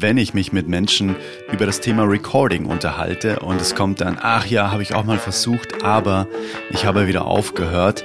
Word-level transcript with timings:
wenn 0.00 0.16
ich 0.16 0.34
mich 0.34 0.52
mit 0.52 0.68
Menschen 0.68 1.16
über 1.52 1.66
das 1.66 1.80
Thema 1.80 2.04
Recording 2.04 2.66
unterhalte 2.66 3.40
und 3.40 3.60
es 3.60 3.74
kommt 3.74 4.00
dann, 4.00 4.18
ach 4.20 4.46
ja, 4.46 4.70
habe 4.70 4.82
ich 4.82 4.94
auch 4.94 5.04
mal 5.04 5.18
versucht, 5.18 5.84
aber 5.84 6.26
ich 6.70 6.86
habe 6.86 7.06
wieder 7.06 7.26
aufgehört, 7.26 8.04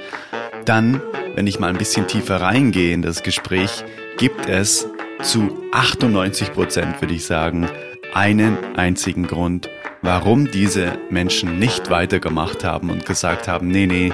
dann, 0.64 1.00
wenn 1.34 1.46
ich 1.46 1.58
mal 1.58 1.68
ein 1.68 1.78
bisschen 1.78 2.06
tiefer 2.06 2.40
reingehe 2.40 2.92
in 2.92 3.02
das 3.02 3.22
Gespräch, 3.22 3.84
gibt 4.18 4.48
es 4.48 4.88
zu 5.22 5.62
98 5.72 6.52
Prozent, 6.52 7.00
würde 7.00 7.14
ich 7.14 7.24
sagen, 7.24 7.68
einen 8.12 8.56
einzigen 8.76 9.26
Grund, 9.26 9.68
warum 10.02 10.50
diese 10.50 10.98
Menschen 11.10 11.58
nicht 11.58 11.90
weitergemacht 11.90 12.64
haben 12.64 12.90
und 12.90 13.06
gesagt 13.06 13.48
haben, 13.48 13.68
nee, 13.68 13.86
nee, 13.86 14.12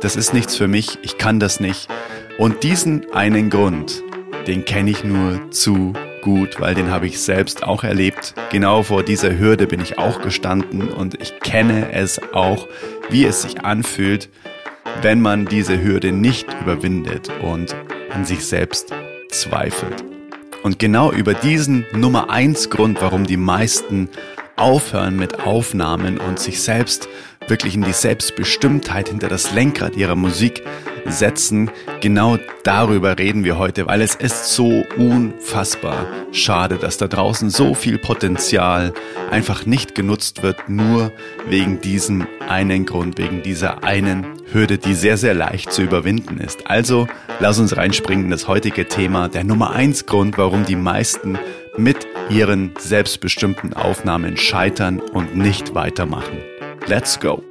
das 0.00 0.16
ist 0.16 0.34
nichts 0.34 0.56
für 0.56 0.68
mich, 0.68 0.98
ich 1.02 1.18
kann 1.18 1.40
das 1.40 1.60
nicht. 1.60 1.88
Und 2.38 2.62
diesen 2.62 3.12
einen 3.12 3.50
Grund, 3.50 4.02
den 4.46 4.64
kenne 4.64 4.90
ich 4.90 5.04
nur 5.04 5.50
zu 5.50 5.94
gut, 6.22 6.60
weil 6.60 6.74
den 6.74 6.90
habe 6.90 7.06
ich 7.06 7.20
selbst 7.20 7.62
auch 7.64 7.84
erlebt. 7.84 8.34
Genau 8.50 8.82
vor 8.82 9.02
dieser 9.02 9.38
Hürde 9.38 9.66
bin 9.66 9.80
ich 9.80 9.98
auch 9.98 10.22
gestanden 10.22 10.88
und 10.88 11.20
ich 11.20 11.40
kenne 11.40 11.92
es 11.92 12.20
auch, 12.32 12.66
wie 13.10 13.26
es 13.26 13.42
sich 13.42 13.62
anfühlt, 13.64 14.30
wenn 15.02 15.20
man 15.20 15.44
diese 15.44 15.82
Hürde 15.82 16.12
nicht 16.12 16.46
überwindet 16.62 17.30
und 17.42 17.76
an 18.10 18.24
sich 18.24 18.46
selbst 18.46 18.94
zweifelt. 19.28 20.02
Und 20.62 20.78
genau 20.78 21.12
über 21.12 21.34
diesen 21.34 21.84
Nummer 21.92 22.30
eins 22.30 22.70
Grund, 22.70 23.02
warum 23.02 23.26
die 23.26 23.36
meisten 23.36 24.08
aufhören 24.56 25.16
mit 25.16 25.44
Aufnahmen 25.44 26.18
und 26.18 26.38
sich 26.38 26.62
selbst 26.62 27.08
wirklich 27.52 27.78
die 27.78 27.92
Selbstbestimmtheit 27.92 29.10
hinter 29.10 29.28
das 29.28 29.52
Lenkrad 29.52 29.94
ihrer 29.94 30.16
Musik 30.16 30.62
setzen. 31.04 31.70
Genau 32.00 32.38
darüber 32.64 33.18
reden 33.18 33.44
wir 33.44 33.58
heute, 33.58 33.86
weil 33.86 34.00
es 34.00 34.14
ist 34.14 34.54
so 34.54 34.86
unfassbar 34.96 36.06
schade, 36.32 36.76
dass 36.76 36.96
da 36.96 37.08
draußen 37.08 37.50
so 37.50 37.74
viel 37.74 37.98
Potenzial 37.98 38.94
einfach 39.30 39.66
nicht 39.66 39.94
genutzt 39.94 40.42
wird, 40.42 40.70
nur 40.70 41.12
wegen 41.46 41.82
diesem 41.82 42.26
einen 42.48 42.86
Grund, 42.86 43.18
wegen 43.18 43.42
dieser 43.42 43.84
einen 43.84 44.24
Hürde, 44.50 44.78
die 44.78 44.94
sehr, 44.94 45.18
sehr 45.18 45.34
leicht 45.34 45.74
zu 45.74 45.82
überwinden 45.82 46.38
ist. 46.38 46.70
Also 46.70 47.06
lass 47.38 47.58
uns 47.58 47.76
reinspringen 47.76 48.24
in 48.24 48.30
das 48.30 48.48
heutige 48.48 48.88
Thema, 48.88 49.28
der 49.28 49.44
Nummer 49.44 49.72
eins 49.72 50.06
Grund, 50.06 50.38
warum 50.38 50.64
die 50.64 50.76
meisten 50.76 51.38
mit 51.76 52.06
ihren 52.30 52.72
selbstbestimmten 52.78 53.74
Aufnahmen 53.74 54.38
scheitern 54.38 55.00
und 55.00 55.36
nicht 55.36 55.74
weitermachen. 55.74 56.51
Let's 56.88 57.18
go! 57.18 57.42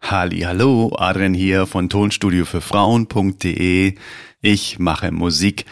Halli, 0.00 0.40
hallo, 0.40 0.92
Adrian 0.96 1.34
hier 1.34 1.66
von 1.66 1.88
Tonstudio 1.88 2.44
für 2.46 2.60
Frauen.de. 2.60 3.94
Ich 4.40 4.78
mache 4.78 5.12
Musik. 5.12 5.66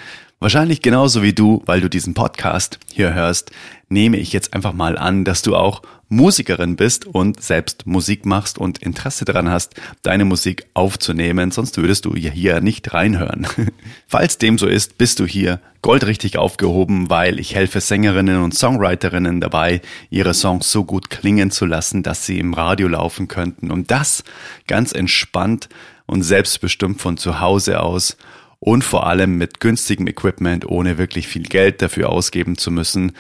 Wahrscheinlich 0.45 0.83
genauso 0.83 1.23
wie 1.23 1.33
du, 1.33 1.63
weil 1.65 1.81
du 1.81 1.89
diesen 1.89 2.13
Podcast 2.13 2.79
hier 2.93 3.15
hörst, 3.15 3.51
nehme 3.89 4.19
ich 4.19 4.35
jetzt 4.35 4.53
einfach 4.53 4.75
mal 4.75 4.99
an, 4.99 5.25
dass 5.25 5.41
du 5.41 5.57
auch 5.57 5.81
Musikerin 6.11 6.77
bist 6.77 7.07
und 7.07 7.43
selbst 7.43 7.87
Musik 7.87 8.27
machst 8.27 8.59
und 8.59 8.77
Interesse 8.77 9.25
daran 9.25 9.49
hast, 9.49 9.73
deine 10.03 10.27
Musik 10.27 10.67
aufzunehmen, 10.75 11.51
sonst 11.51 11.79
würdest 11.79 12.05
du 12.05 12.15
ja 12.15 12.31
hier 12.31 12.61
nicht 12.61 12.93
reinhören. 12.93 13.47
Falls 14.07 14.37
dem 14.37 14.59
so 14.59 14.67
ist, 14.67 14.99
bist 14.99 15.19
du 15.19 15.25
hier 15.25 15.61
goldrichtig 15.81 16.37
aufgehoben, 16.37 17.09
weil 17.09 17.41
ich 17.41 17.55
helfe 17.55 17.81
Sängerinnen 17.81 18.43
und 18.43 18.53
Songwriterinnen 18.53 19.41
dabei, 19.41 19.81
ihre 20.11 20.35
Songs 20.35 20.71
so 20.71 20.85
gut 20.85 21.09
klingen 21.09 21.53
zu 21.53 21.65
lassen, 21.65 22.03
dass 22.03 22.27
sie 22.27 22.39
im 22.39 22.53
Radio 22.53 22.89
laufen 22.89 23.29
könnten. 23.29 23.71
Und 23.71 23.91
das 23.91 24.25
ganz 24.67 24.93
entspannt 24.93 25.71
und 26.05 26.21
selbstbestimmt 26.21 27.01
von 27.01 27.17
zu 27.17 27.41
Hause 27.41 27.81
aus 27.81 28.19
und 28.65 28.83
vor 28.83 29.07
allem 29.07 29.37
mit 29.37 29.61
günstigem 29.61 30.07
Equipment, 30.07 30.67
ohne 30.67 30.97
wirklich 30.97 31.29
viel 31.29 31.43
Geld 31.43 31.83
dafür 31.83 32.09
ausgeben 32.09 32.57
zu 32.57 32.71
müssen. 32.71 33.13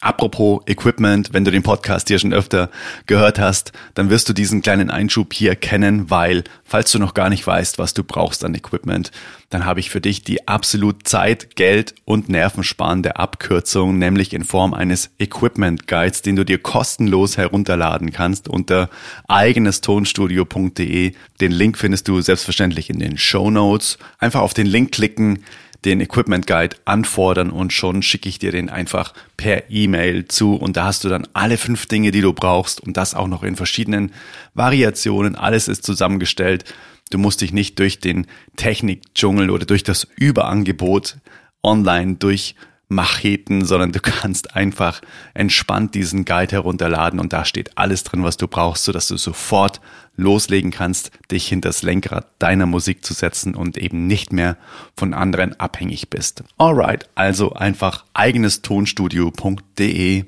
Apropos 0.00 0.62
Equipment, 0.66 1.32
wenn 1.32 1.44
du 1.44 1.50
den 1.50 1.62
Podcast 1.62 2.08
hier 2.08 2.18
schon 2.18 2.32
öfter 2.32 2.70
gehört 3.06 3.38
hast, 3.38 3.72
dann 3.94 4.10
wirst 4.10 4.28
du 4.28 4.32
diesen 4.32 4.62
kleinen 4.62 4.90
Einschub 4.90 5.32
hier 5.32 5.54
kennen, 5.54 6.10
weil 6.10 6.44
falls 6.64 6.90
du 6.90 6.98
noch 6.98 7.14
gar 7.14 7.28
nicht 7.28 7.46
weißt, 7.46 7.78
was 7.78 7.94
du 7.94 8.02
brauchst 8.02 8.44
an 8.44 8.54
Equipment, 8.54 9.12
dann 9.50 9.66
habe 9.66 9.80
ich 9.80 9.90
für 9.90 10.00
dich 10.00 10.24
die 10.24 10.48
absolut 10.48 11.06
Zeit, 11.06 11.56
Geld 11.56 11.94
und 12.04 12.28
nervensparende 12.28 13.16
Abkürzung, 13.16 13.98
nämlich 13.98 14.32
in 14.32 14.44
Form 14.44 14.72
eines 14.72 15.10
Equipment 15.18 15.86
Guides, 15.86 16.22
den 16.22 16.36
du 16.36 16.44
dir 16.44 16.58
kostenlos 16.58 17.36
herunterladen 17.36 18.12
kannst 18.12 18.48
unter 18.48 18.88
eigenestonstudio.de. 19.28 21.12
Den 21.40 21.52
Link 21.52 21.76
findest 21.76 22.08
du 22.08 22.20
selbstverständlich 22.22 22.88
in 22.88 22.98
den 22.98 23.18
Show 23.18 23.50
Notes. 23.50 23.98
Einfach 24.18 24.40
auf 24.40 24.54
den 24.54 24.66
Link 24.66 24.92
klicken, 24.92 25.44
den 25.84 26.00
Equipment 26.00 26.46
Guide 26.46 26.76
anfordern 26.84 27.50
und 27.50 27.72
schon 27.72 28.02
schicke 28.02 28.28
ich 28.28 28.38
dir 28.38 28.52
den 28.52 28.68
einfach 28.68 29.14
per 29.36 29.70
E-Mail 29.70 30.28
zu 30.28 30.54
und 30.54 30.76
da 30.76 30.84
hast 30.84 31.04
du 31.04 31.08
dann 31.08 31.26
alle 31.32 31.58
fünf 31.58 31.86
Dinge, 31.86 32.10
die 32.10 32.20
du 32.20 32.32
brauchst 32.32 32.80
und 32.80 32.96
das 32.96 33.14
auch 33.14 33.28
noch 33.28 33.42
in 33.42 33.56
verschiedenen 33.56 34.12
Variationen. 34.54 35.34
Alles 35.34 35.68
ist 35.68 35.84
zusammengestellt. 35.84 36.64
Du 37.10 37.18
musst 37.18 37.40
dich 37.40 37.52
nicht 37.52 37.78
durch 37.78 37.98
den 37.98 38.26
Technikdschungel 38.56 39.50
oder 39.50 39.66
durch 39.66 39.82
das 39.82 40.06
Überangebot 40.16 41.16
online 41.62 42.16
durch 42.16 42.54
Macheten, 42.94 43.64
sondern 43.64 43.92
du 43.92 44.00
kannst 44.00 44.56
einfach 44.56 45.00
entspannt 45.34 45.94
diesen 45.94 46.24
Guide 46.24 46.52
herunterladen 46.52 47.20
und 47.20 47.32
da 47.32 47.44
steht 47.44 47.76
alles 47.76 48.02
drin, 48.04 48.24
was 48.24 48.36
du 48.36 48.48
brauchst, 48.48 48.84
sodass 48.84 49.08
du 49.08 49.16
sofort 49.16 49.80
loslegen 50.16 50.70
kannst, 50.70 51.10
dich 51.30 51.48
hinter 51.48 51.70
das 51.70 51.82
Lenkrad 51.82 52.26
deiner 52.38 52.66
Musik 52.66 53.02
zu 53.04 53.14
setzen 53.14 53.54
und 53.54 53.78
eben 53.78 54.06
nicht 54.06 54.30
mehr 54.32 54.58
von 54.96 55.14
anderen 55.14 55.58
abhängig 55.58 56.10
bist. 56.10 56.44
Alright, 56.58 57.08
also 57.14 57.54
einfach 57.54 58.04
eigenestonstudio.de. 58.14 60.24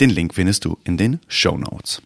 Den 0.00 0.10
Link 0.10 0.34
findest 0.34 0.64
du 0.64 0.78
in 0.84 0.96
den 0.96 1.20
Show 1.28 1.58
Notes. 1.58 2.02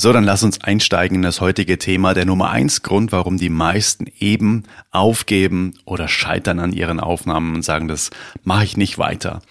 So, 0.00 0.14
dann 0.14 0.24
lass 0.24 0.42
uns 0.42 0.62
einsteigen 0.62 1.16
in 1.16 1.22
das 1.22 1.42
heutige 1.42 1.76
Thema. 1.76 2.14
Der 2.14 2.24
Nummer 2.24 2.48
eins 2.48 2.80
Grund, 2.80 3.12
warum 3.12 3.36
die 3.36 3.50
meisten 3.50 4.06
eben 4.18 4.62
aufgeben 4.90 5.74
oder 5.84 6.08
scheitern 6.08 6.58
an 6.58 6.72
ihren 6.72 7.00
Aufnahmen 7.00 7.54
und 7.54 7.66
sagen, 7.66 7.86
das 7.86 8.08
mache 8.42 8.64
ich 8.64 8.78
nicht 8.78 8.96
weiter. 8.96 9.42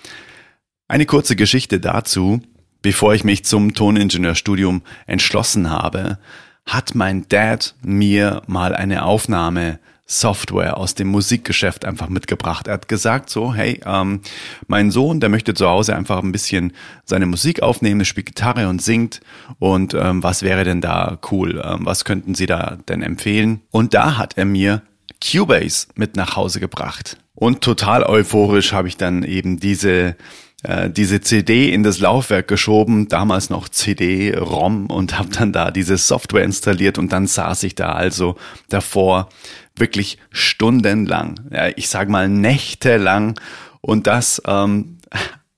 Eine 0.88 1.06
kurze 1.06 1.36
Geschichte 1.36 1.80
dazu. 1.80 2.42
Bevor 2.82 3.14
ich 3.14 3.24
mich 3.24 3.46
zum 3.46 3.76
Toningenieurstudium 3.76 4.82
entschlossen 5.06 5.70
habe, 5.70 6.18
hat 6.66 6.96
mein 6.96 7.30
Dad 7.30 7.76
mir 7.84 8.42
mal 8.48 8.74
eine 8.74 9.06
Aufnahme 9.06 9.78
Software 10.12 10.78
aus 10.78 10.96
dem 10.96 11.08
Musikgeschäft 11.10 11.86
einfach 11.86 12.10
mitgebracht. 12.10 12.68
Er 12.68 12.74
hat 12.74 12.88
gesagt 12.88 13.30
so, 13.30 13.54
hey, 13.54 13.80
ähm, 13.86 14.22
mein 14.66 14.90
Sohn, 14.90 15.20
der 15.20 15.30
möchte 15.30 15.54
zu 15.54 15.70
Hause 15.70 15.96
einfach 15.96 16.24
ein 16.24 16.32
bisschen 16.32 16.74
seine 17.06 17.28
Musik 17.28 17.62
aufnehmen, 17.62 18.04
spielt 18.06 18.26
Gitarre 18.26 18.68
und 18.68 18.82
singt 18.82 19.22
und 19.60 19.94
ähm, 19.94 20.24
was 20.24 20.42
wäre 20.42 20.64
denn 20.64 20.82
da 20.82 21.20
cool? 21.32 21.62
Ähm, 21.64 21.86
was 21.86 22.06
könnten 22.06 22.34
Sie 22.34 22.48
da 22.48 22.80
denn 22.90 23.04
empfehlen? 23.04 23.62
Und 23.70 23.94
da 23.94 24.18
hat 24.18 24.36
er 24.36 24.46
mir 24.46 24.82
Cubase 25.24 25.88
mit 25.94 26.16
nach 26.16 26.36
Hause 26.36 26.60
gebracht. 26.60 27.18
Und 27.36 27.62
total 27.62 28.04
euphorisch 28.04 28.74
habe 28.74 28.88
ich 28.88 28.98
dann 28.98 29.22
eben 29.22 29.60
diese 29.60 30.16
äh, 30.64 30.90
diese 30.90 31.22
CD 31.22 31.72
in 31.72 31.84
das 31.84 32.00
Laufwerk 32.00 32.48
geschoben, 32.48 33.08
damals 33.08 33.50
noch 33.50 33.70
CD-ROM 33.70 34.88
und 34.88 35.18
habe 35.18 35.30
dann 35.30 35.54
da 35.54 35.72
diese 35.72 35.98
Software 35.98 36.44
installiert 36.44 36.98
und 36.98 37.14
dann 37.14 37.28
saß 37.28 37.64
ich 37.64 37.76
da 37.76 37.94
also 37.94 38.36
davor 38.68 39.30
wirklich 39.80 40.18
stundenlang, 40.32 41.40
ja, 41.52 41.68
ich 41.76 41.90
sag 41.90 42.10
mal 42.10 42.30
nächtelang 42.30 43.40
und 43.82 44.08
das 44.08 44.42
ähm, 44.46 44.98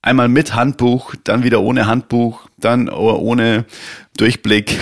einmal 0.02 0.28
mit 0.28 0.56
Handbuch, 0.56 1.16
dann 1.24 1.44
wieder 1.44 1.62
ohne 1.62 1.88
Handbuch, 1.88 2.48
dann 2.58 2.90
ohne 2.90 3.66
Durchblick. 4.18 4.80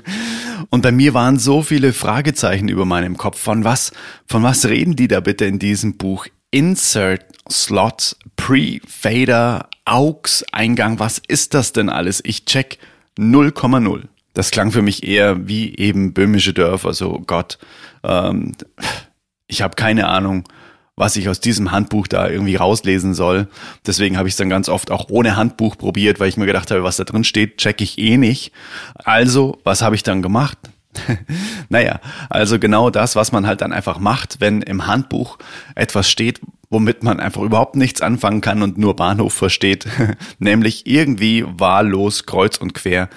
Und 0.70 0.82
bei 0.82 0.92
mir 0.92 1.14
waren 1.14 1.38
so 1.38 1.62
viele 1.62 1.92
Fragezeichen 1.92 2.68
über 2.68 2.84
meinem 2.84 3.16
Kopf. 3.16 3.40
Von 3.40 3.64
was, 3.64 3.92
von 4.26 4.42
was 4.42 4.66
reden 4.66 4.94
die 4.94 5.08
da 5.08 5.20
bitte 5.20 5.44
in 5.44 5.58
diesem 5.58 5.96
Buch? 5.96 6.26
Insert 6.52 7.24
Slot, 7.50 8.16
Pre-Fader, 8.36 9.68
AUX-Eingang, 9.84 10.98
was 10.98 11.20
ist 11.26 11.54
das 11.54 11.72
denn 11.72 11.88
alles? 11.88 12.20
Ich 12.24 12.44
check 12.44 12.78
0,0. 13.18 14.02
Das 14.34 14.50
klang 14.50 14.70
für 14.70 14.82
mich 14.82 15.06
eher 15.06 15.48
wie 15.48 15.76
eben 15.76 16.12
böhmische 16.12 16.52
Dörfer, 16.52 16.92
so 16.92 17.22
Gott, 17.26 17.58
ähm, 18.04 18.52
ich 19.46 19.62
habe 19.62 19.74
keine 19.76 20.08
Ahnung, 20.08 20.44
was 20.96 21.16
ich 21.16 21.28
aus 21.28 21.40
diesem 21.40 21.72
Handbuch 21.72 22.06
da 22.06 22.28
irgendwie 22.28 22.56
rauslesen 22.56 23.14
soll. 23.14 23.48
Deswegen 23.86 24.18
habe 24.18 24.28
ich 24.28 24.34
es 24.34 24.38
dann 24.38 24.50
ganz 24.50 24.68
oft 24.68 24.90
auch 24.90 25.08
ohne 25.08 25.36
Handbuch 25.36 25.76
probiert, 25.76 26.20
weil 26.20 26.28
ich 26.28 26.36
mir 26.36 26.46
gedacht 26.46 26.70
habe, 26.70 26.84
was 26.84 26.98
da 26.98 27.04
drin 27.04 27.24
steht, 27.24 27.56
check 27.56 27.80
ich 27.80 27.98
eh 27.98 28.18
nicht. 28.18 28.52
Also, 28.94 29.58
was 29.64 29.82
habe 29.82 29.94
ich 29.94 30.02
dann 30.02 30.22
gemacht? 30.22 30.58
naja, 31.68 32.00
also 32.28 32.58
genau 32.58 32.90
das, 32.90 33.16
was 33.16 33.32
man 33.32 33.46
halt 33.46 33.60
dann 33.60 33.72
einfach 33.72 33.98
macht, 33.98 34.40
wenn 34.40 34.60
im 34.60 34.86
Handbuch 34.86 35.38
etwas 35.74 36.10
steht, 36.10 36.40
womit 36.68 37.02
man 37.02 37.18
einfach 37.18 37.42
überhaupt 37.42 37.76
nichts 37.76 38.02
anfangen 38.02 38.40
kann 38.40 38.62
und 38.62 38.76
nur 38.76 38.94
Bahnhof 38.94 39.32
versteht, 39.32 39.86
nämlich 40.38 40.86
irgendwie 40.86 41.44
wahllos 41.46 42.26
kreuz 42.26 42.58
und 42.58 42.74
quer 42.74 43.08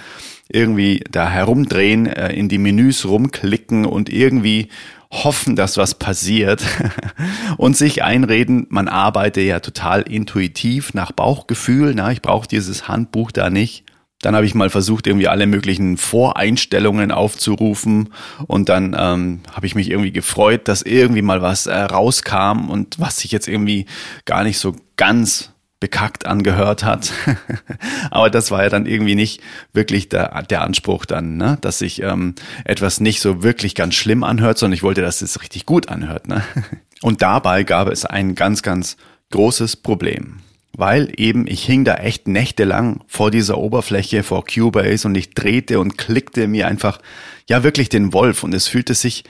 irgendwie 0.53 1.03
da 1.11 1.29
herumdrehen, 1.29 2.07
äh, 2.07 2.33
in 2.33 2.50
die 2.50 2.57
Menüs 2.57 3.05
rumklicken 3.05 3.85
und 3.85 4.09
irgendwie 4.09 4.69
hoffen, 5.11 5.55
dass 5.55 5.77
was 5.77 5.95
passiert 5.95 6.63
und 7.57 7.77
sich 7.77 8.03
einreden, 8.03 8.65
man 8.69 8.88
arbeite 8.88 9.41
ja 9.41 9.59
total 9.59 10.01
intuitiv 10.01 10.94
nach 10.94 11.11
Bauchgefühl, 11.11 11.94
na, 11.95 12.11
ich 12.11 12.21
brauche 12.21 12.47
dieses 12.47 12.88
Handbuch 12.88 13.31
da 13.31 13.50
nicht. 13.50 13.85
Dann 14.21 14.35
habe 14.35 14.45
ich 14.45 14.55
mal 14.55 14.69
versucht, 14.69 15.05
irgendwie 15.05 15.27
alle 15.27 15.45
möglichen 15.47 15.97
Voreinstellungen 15.97 17.11
aufzurufen 17.11 18.13
und 18.47 18.69
dann 18.69 18.95
ähm, 18.97 19.41
habe 19.51 19.65
ich 19.65 19.75
mich 19.75 19.91
irgendwie 19.91 20.13
gefreut, 20.13 20.69
dass 20.69 20.81
irgendwie 20.81 21.21
mal 21.21 21.41
was 21.41 21.67
äh, 21.67 21.77
rauskam 21.77 22.69
und 22.69 23.00
was 23.00 23.19
sich 23.19 23.33
jetzt 23.33 23.50
irgendwie 23.50 23.85
gar 24.23 24.45
nicht 24.45 24.59
so 24.59 24.75
ganz 24.95 25.52
bekackt 25.83 26.25
angehört 26.25 26.85
hat. 26.85 27.12
Aber 28.09 28.30
das 28.30 28.51
war 28.51 28.63
ja 28.63 28.69
dann 28.69 28.85
irgendwie 28.85 29.15
nicht 29.15 29.41
wirklich 29.74 30.07
der, 30.07 30.41
der 30.44 30.62
Anspruch 30.62 31.03
dann, 31.03 31.35
ne? 31.35 31.57
dass 31.59 31.80
sich 31.80 32.01
ähm, 32.01 32.35
etwas 32.63 33.01
nicht 33.01 33.19
so 33.19 33.44
wirklich 33.44 33.75
ganz 33.75 33.95
schlimm 33.95 34.24
anhört, 34.24 34.57
sondern 34.57 34.75
ich 34.75 34.83
wollte, 34.83 35.01
dass 35.01 35.21
es 35.21 35.41
richtig 35.41 35.65
gut 35.65 35.89
anhört. 35.89 36.30
Ne? 36.30 36.41
Und 37.01 37.21
dabei 37.21 37.65
gab 37.65 37.89
es 37.89 38.06
ein 38.06 38.33
ganz, 38.33 38.62
ganz 38.62 38.95
großes 39.31 39.75
Problem 39.75 40.39
weil 40.75 41.13
eben 41.18 41.45
ich 41.45 41.63
hing 41.63 41.86
da 41.86 41.94
echt 41.97 42.27
nächtelang 42.27 43.03
vor 43.06 43.29
dieser 43.29 43.59
Oberfläche, 43.59 44.24
vor 44.24 44.44
Cubase 44.44 45.07
und 45.07 45.13
ich 45.13 45.36
drehte 45.36 45.79
und 45.79 46.00
klickte 46.00 46.47
mir 46.47 46.68
einfach, 46.68 47.00
ja 47.47 47.63
wirklich 47.63 47.89
den 47.89 48.12
Wolf 48.12 48.41
und 48.41 48.56
es 48.56 48.68
fühlte 48.68 48.95
sich, 48.95 49.24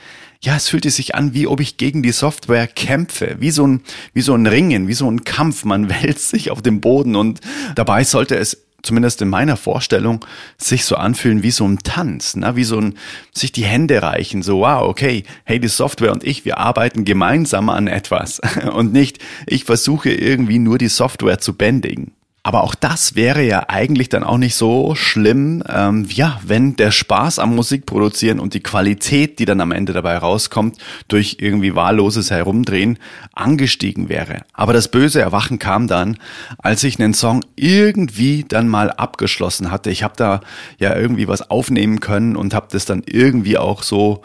ja, 0.44 0.56
es 0.56 0.68
fühlte 0.68 0.90
sich 0.90 1.14
an, 1.14 1.32
wie 1.32 1.46
ob 1.46 1.60
ich 1.60 1.78
gegen 1.78 2.02
die 2.02 2.12
Software 2.12 2.66
kämpfe, 2.66 3.36
wie 3.40 3.50
so 3.50 3.66
ein, 3.66 3.80
wie 4.12 4.20
so 4.20 4.34
ein 4.34 4.46
Ringen, 4.46 4.88
wie 4.88 4.94
so 4.94 5.10
ein 5.10 5.24
Kampf. 5.24 5.64
Man 5.64 5.88
wälzt 6.02 6.28
sich 6.28 6.50
auf 6.50 6.60
dem 6.60 6.80
Boden 6.80 7.16
und 7.16 7.40
dabei 7.74 8.04
sollte 8.04 8.36
es 8.36 8.62
zumindest 8.82 9.22
in 9.22 9.30
meiner 9.30 9.56
Vorstellung, 9.56 10.22
sich 10.58 10.84
so 10.84 10.96
anfühlen 10.96 11.42
wie 11.42 11.50
so 11.50 11.66
ein 11.66 11.78
Tanz, 11.78 12.36
ne? 12.36 12.54
wie 12.54 12.64
so 12.64 12.78
ein, 12.78 12.98
sich 13.32 13.50
die 13.50 13.64
Hände 13.64 14.02
reichen, 14.02 14.42
so, 14.42 14.58
wow, 14.58 14.82
okay, 14.82 15.24
hey, 15.44 15.58
die 15.58 15.68
Software 15.68 16.12
und 16.12 16.22
ich, 16.22 16.44
wir 16.44 16.58
arbeiten 16.58 17.06
gemeinsam 17.06 17.70
an 17.70 17.86
etwas 17.86 18.42
und 18.74 18.92
nicht, 18.92 19.20
ich 19.46 19.64
versuche 19.64 20.10
irgendwie 20.10 20.58
nur 20.58 20.76
die 20.76 20.88
Software 20.88 21.38
zu 21.38 21.54
bändigen. 21.54 22.12
Aber 22.46 22.62
auch 22.62 22.74
das 22.74 23.14
wäre 23.14 23.42
ja 23.42 23.70
eigentlich 23.70 24.10
dann 24.10 24.22
auch 24.22 24.36
nicht 24.36 24.54
so 24.54 24.94
schlimm, 24.94 25.64
ähm, 25.66 26.06
ja, 26.10 26.38
wenn 26.46 26.76
der 26.76 26.90
Spaß 26.90 27.38
am 27.38 27.54
Musikproduzieren 27.54 28.38
und 28.38 28.52
die 28.52 28.62
Qualität, 28.62 29.38
die 29.38 29.46
dann 29.46 29.62
am 29.62 29.72
Ende 29.72 29.94
dabei 29.94 30.18
rauskommt, 30.18 30.76
durch 31.08 31.38
irgendwie 31.40 31.74
wahlloses 31.74 32.30
Herumdrehen 32.30 32.98
angestiegen 33.32 34.10
wäre. 34.10 34.42
Aber 34.52 34.74
das 34.74 34.88
böse 34.88 35.22
Erwachen 35.22 35.58
kam 35.58 35.88
dann, 35.88 36.18
als 36.58 36.84
ich 36.84 37.00
einen 37.00 37.14
Song 37.14 37.40
irgendwie 37.56 38.44
dann 38.46 38.68
mal 38.68 38.90
abgeschlossen 38.90 39.70
hatte. 39.70 39.90
Ich 39.90 40.02
habe 40.02 40.14
da 40.18 40.42
ja 40.78 40.94
irgendwie 40.94 41.28
was 41.28 41.48
aufnehmen 41.50 42.00
können 42.00 42.36
und 42.36 42.52
habe 42.52 42.68
das 42.70 42.84
dann 42.84 43.02
irgendwie 43.06 43.56
auch 43.56 43.82
so 43.82 44.20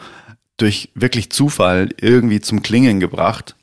durch 0.58 0.90
wirklich 0.94 1.32
Zufall 1.32 1.88
irgendwie 1.98 2.42
zum 2.42 2.60
Klingen 2.62 3.00
gebracht. 3.00 3.56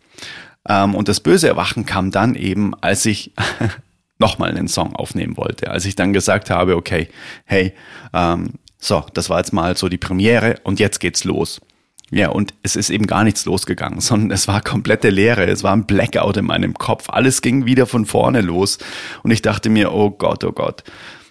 Ähm, 0.68 0.96
und 0.96 1.10
das 1.10 1.20
böse 1.20 1.48
Erwachen 1.48 1.86
kam 1.86 2.10
dann 2.10 2.34
eben, 2.34 2.74
als 2.82 3.06
ich 3.06 3.34
nochmal 4.20 4.50
einen 4.50 4.68
Song 4.68 4.96
aufnehmen 4.96 5.38
wollte. 5.38 5.70
Als 5.70 5.86
ich 5.86 5.96
dann 5.96 6.14
gesagt 6.14 6.50
habe, 6.50 6.76
okay, 6.76 7.10
hey, 7.46 7.74
ähm, 8.14 8.54
so, 8.80 9.06
das 9.14 9.30
war 9.30 9.40
jetzt 9.40 9.54
mal 9.54 9.76
so 9.78 9.90
die 9.90 9.98
Premiere 9.98 10.60
und 10.64 10.80
jetzt 10.80 11.00
geht's 11.00 11.24
los. 11.24 11.62
Ja, 12.10 12.30
und 12.30 12.54
es 12.64 12.78
ist 12.78 12.90
eben 12.90 13.06
gar 13.06 13.24
nichts 13.24 13.46
losgegangen, 13.46 14.00
sondern 14.02 14.32
es 14.32 14.48
war 14.48 14.62
komplette 14.62 15.10
Leere, 15.10 15.46
es 15.46 15.64
war 15.64 15.74
ein 15.74 15.86
Blackout 15.86 16.38
in 16.38 16.46
meinem 16.46 16.74
Kopf, 16.74 17.10
alles 17.10 17.42
ging 17.42 17.66
wieder 17.66 17.86
von 17.86 18.06
vorne 18.06 18.42
los. 18.42 18.78
Und 19.24 19.32
ich 19.32 19.42
dachte 19.42 19.70
mir, 19.70 19.94
oh 19.94 20.12
Gott, 20.12 20.44
oh 20.44 20.52
Gott, 20.52 20.84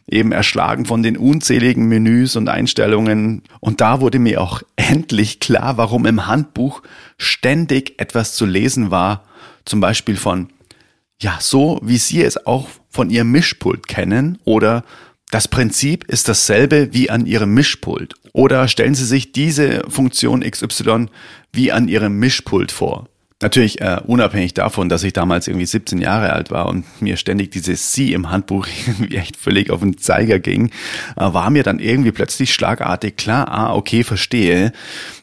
eben 0.08 0.32
erschlagen 0.32 0.84
von 0.84 1.02
den 1.02 1.16
unzähligen 1.16 1.88
Menüs 1.88 2.36
und 2.36 2.48
Einstellungen. 2.48 3.42
Und 3.60 3.80
da 3.80 4.00
wurde 4.00 4.18
mir 4.18 4.40
auch 4.40 4.62
endlich 4.76 5.40
klar, 5.40 5.76
warum 5.76 6.06
im 6.06 6.26
Handbuch 6.26 6.82
ständig 7.16 7.98
etwas 7.98 8.34
zu 8.34 8.44
lesen 8.44 8.90
war, 8.90 9.24
zum 9.64 9.80
Beispiel 9.80 10.16
von 10.16 10.48
ja, 11.20 11.38
so 11.40 11.80
wie 11.82 11.98
Sie 11.98 12.22
es 12.22 12.46
auch 12.46 12.68
von 12.90 13.10
Ihrem 13.10 13.30
Mischpult 13.30 13.88
kennen 13.88 14.38
oder 14.44 14.84
das 15.30 15.48
Prinzip 15.48 16.04
ist 16.04 16.28
dasselbe 16.28 16.92
wie 16.92 17.10
an 17.10 17.26
Ihrem 17.26 17.52
Mischpult. 17.52 18.14
Oder 18.32 18.68
stellen 18.68 18.94
Sie 18.94 19.04
sich 19.04 19.32
diese 19.32 19.82
Funktion 19.88 20.42
XY 20.42 21.06
wie 21.52 21.72
an 21.72 21.88
Ihrem 21.88 22.18
Mischpult 22.18 22.70
vor. 22.70 23.08
Natürlich 23.42 23.82
äh, 23.82 24.00
unabhängig 24.06 24.54
davon, 24.54 24.88
dass 24.88 25.02
ich 25.02 25.12
damals 25.12 25.46
irgendwie 25.46 25.66
17 25.66 26.00
Jahre 26.00 26.32
alt 26.32 26.50
war 26.50 26.68
und 26.68 26.86
mir 27.02 27.18
ständig 27.18 27.50
dieses 27.50 27.92
Sie 27.92 28.14
im 28.14 28.30
Handbuch 28.30 28.66
irgendwie 28.86 29.16
echt 29.16 29.36
völlig 29.36 29.70
auf 29.70 29.80
den 29.80 29.98
Zeiger 29.98 30.38
ging, 30.38 30.70
äh, 31.16 31.20
war 31.20 31.50
mir 31.50 31.62
dann 31.62 31.78
irgendwie 31.78 32.12
plötzlich 32.12 32.54
schlagartig 32.54 33.18
klar, 33.18 33.48
ah, 33.48 33.74
okay, 33.74 34.04
verstehe. 34.04 34.72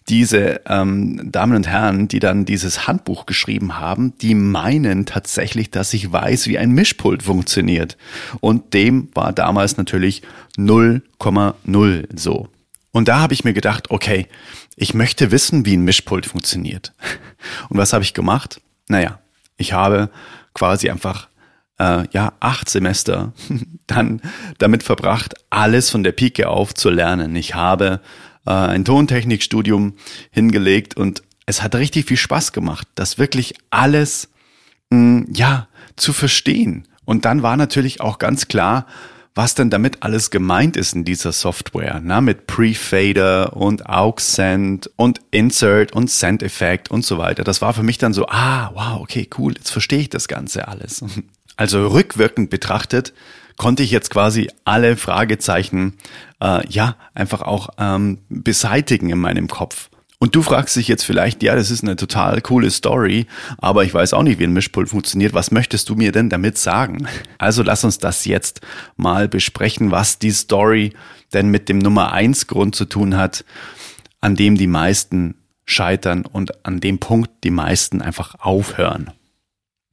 Diese 0.10 0.62
ähm, 0.68 1.31
Damen 1.31 1.56
und 1.56 1.68
Herren, 1.68 2.07
die 2.07 2.19
dann 2.19 2.45
dieses 2.45 2.88
Handbuch 2.88 3.25
geschrieben 3.25 3.80
haben, 3.80 4.16
die 4.19 4.36
meinen 4.36 5.07
tatsächlich, 5.07 5.71
dass 5.71 5.92
ich 5.94 6.12
weiß, 6.12 6.48
wie 6.48 6.59
ein 6.59 6.69
Mischpult 6.69 7.24
funktioniert. 7.24 7.98
Und 8.42 8.75
dem 8.75 9.09
war 9.16 9.33
damals 9.33 9.77
natürlich 9.77 10.21
0,0 10.56 12.06
so. 12.16 12.48
Und 12.94 13.07
da 13.07 13.19
habe 13.19 13.34
ich 13.34 13.44
mir 13.44 13.54
gedacht, 13.54 13.90
okay, 13.90 14.28
ich 14.75 14.94
möchte 14.94 15.31
wissen, 15.31 15.66
wie 15.66 15.75
ein 15.75 15.84
Mischpult 15.84 16.28
funktioniert. 16.28 16.94
Und 17.69 17.78
was 17.78 17.92
habe 17.92 18.04
ich 18.04 18.13
gemacht? 18.13 18.62
Naja, 18.88 19.19
ich 19.57 19.74
habe 19.74 20.10
quasi 20.54 20.90
einfach 20.90 21.28
äh, 21.80 22.07
ja 22.12 22.34
acht 22.40 22.69
Semester 22.69 23.34
dann 23.88 24.22
damit 24.60 24.84
verbracht, 24.84 25.34
alles 25.50 25.90
von 25.90 26.04
der 26.04 26.12
Pike 26.12 26.48
auf 26.48 26.74
zu 26.75 26.92
lernen. 26.92 27.36
Ich 27.36 27.56
habe 27.56 28.00
äh, 28.45 28.51
ein 28.51 28.86
Tontechnikstudium 28.86 29.95
hingelegt 30.30 30.95
und 30.95 31.24
es 31.48 31.63
hat 31.63 31.75
richtig 31.75 32.06
viel 32.07 32.18
Spaß 32.18 32.54
gemacht, 32.54 32.88
das 32.95 33.18
wirklich 33.18 33.56
alles 33.72 34.30
mh, 34.92 35.25
ja 35.34 35.68
zu 35.95 36.13
verstehen. 36.13 36.88
Und 37.06 37.25
dann 37.25 37.42
war 37.42 37.57
natürlich 37.57 38.01
auch 38.01 38.19
ganz 38.19 38.48
klar, 38.48 38.86
was 39.35 39.56
denn 39.56 39.69
damit 39.69 40.03
alles 40.03 40.30
gemeint 40.30 40.77
ist 40.77 40.94
in 40.94 41.06
dieser 41.06 41.31
Software, 41.31 42.01
na, 42.03 42.21
mit 42.21 42.45
Prefader 42.45 43.56
und 43.56 43.88
Aux-Send 43.88 44.91
und 44.95 45.21
Insert 45.31 45.94
und 45.94 46.09
Send-Effekt 46.09 46.91
und 46.91 47.03
so 47.03 47.18
weiter. 47.18 47.44
Das 47.44 47.62
war 47.62 47.74
für 47.74 47.83
mich 47.83 47.97
dann 47.97 48.13
so, 48.13 48.27
ah, 48.27 48.71
wow, 48.74 49.01
okay, 49.01 49.27
cool, 49.38 49.53
jetzt 49.56 49.71
verstehe 49.71 50.00
ich 50.00 50.09
das 50.09 50.27
Ganze 50.27 50.68
alles. 50.68 51.03
Also 51.56 51.85
rückwirkend 51.89 52.50
betrachtet 52.50 53.13
konnte 53.57 53.83
ich 53.83 53.91
jetzt 53.91 54.09
quasi 54.09 54.50
alle 54.65 54.97
Fragezeichen, 54.97 55.97
äh, 56.41 56.68
ja, 56.68 56.95
einfach 57.13 57.41
auch 57.41 57.69
ähm, 57.77 58.19
beseitigen 58.27 59.12
in 59.12 59.19
meinem 59.19 59.47
Kopf. 59.47 59.89
Und 60.24 60.36
du 60.36 60.42
fragst 60.42 60.78
dich 60.78 60.88
jetzt 60.88 61.04
vielleicht, 61.04 61.44
ja, 61.44 61.54
das 61.54 61.70
ist 61.70 61.84
eine 61.84 61.98
total 61.98 62.40
coole 62.40 62.71
Story, 62.71 63.28
aber 63.57 63.83
ich 63.83 63.94
weiß 63.94 64.14
auch 64.14 64.24
nicht, 64.24 64.40
wie 64.40 64.45
ein 64.45 64.54
Mischpult 64.54 64.88
funktioniert. 64.88 65.33
Was 65.33 65.52
möchtest 65.52 65.90
du 65.90 65.95
mir 65.95 66.14
denn 66.14 66.30
damit 66.30 66.57
sagen? 66.57 67.09
Also 67.40 67.62
lass 67.62 67.83
uns 67.83 67.97
das 67.97 68.24
jetzt 68.24 68.62
mal 68.95 69.28
besprechen, 69.28 69.92
was 69.92 70.19
die 70.19 70.31
Story 70.31 70.94
denn 71.33 71.50
mit 71.50 71.68
dem 71.68 71.78
Nummer 71.78 72.14
eins 72.14 72.47
Grund 72.47 72.74
zu 72.74 72.86
tun 72.86 73.18
hat, 73.18 73.44
an 74.21 74.38
dem 74.38 74.56
die 74.56 74.68
meisten 74.68 75.36
scheitern 75.66 76.26
und 76.26 76.66
an 76.66 76.80
dem 76.80 77.00
Punkt 77.00 77.44
die 77.44 77.52
meisten 77.52 78.02
einfach 78.02 78.36
aufhören. 78.40 79.12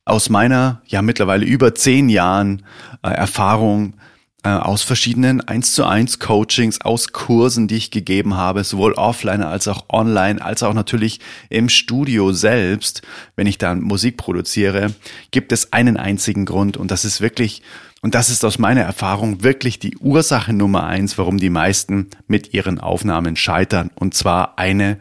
Aus 0.05 0.31
meiner 0.31 0.81
ja 0.87 1.03
mittlerweile 1.03 1.45
über 1.45 1.75
zehn 1.75 2.09
Jahren 2.09 2.65
äh, 3.03 3.11
Erfahrung 3.11 3.95
aus 4.43 4.83
verschiedenen 4.83 5.41
1 5.41 5.75
zu 5.75 5.85
1 5.85 6.19
Coachings, 6.19 6.81
aus 6.81 7.13
Kursen, 7.13 7.69
die 7.69 7.77
ich 7.77 7.91
gegeben 7.91 8.35
habe, 8.35 8.65
sowohl 8.65 8.95
offline 8.95 9.43
als 9.43 9.69
auch 9.69 9.85
online, 9.91 10.43
als 10.43 10.63
auch 10.63 10.73
natürlich 10.73 11.21
im 11.51 11.69
Studio 11.69 12.33
selbst, 12.33 13.03
wenn 13.37 13.47
ich 13.47 13.59
da 13.59 13.75
Musik 13.75 14.17
produziere, 14.17 14.95
gibt 15.31 15.53
es 15.53 15.73
einen 15.73 15.97
einzigen 15.97 16.47
Grund 16.47 16.77
und 16.77 16.91
das 16.91 17.05
ist 17.05 17.21
wirklich, 17.21 17.63
und 18.01 18.15
das 18.15 18.31
ist 18.31 18.45
aus 18.45 18.59
meiner 18.59 18.83
Erfahrung 18.83 19.43
wirklich 19.43 19.79
die 19.79 19.97
Ursache 19.99 20.55
Nummer 20.55 20.85
eins, 20.85 21.19
warum 21.19 21.37
die 21.39 21.51
meisten 21.51 22.09
mit 22.27 22.55
ihren 22.55 22.81
Aufnahmen 22.81 23.37
scheitern 23.37 23.91
und 23.95 24.15
zwar 24.15 24.59
eine 24.59 24.99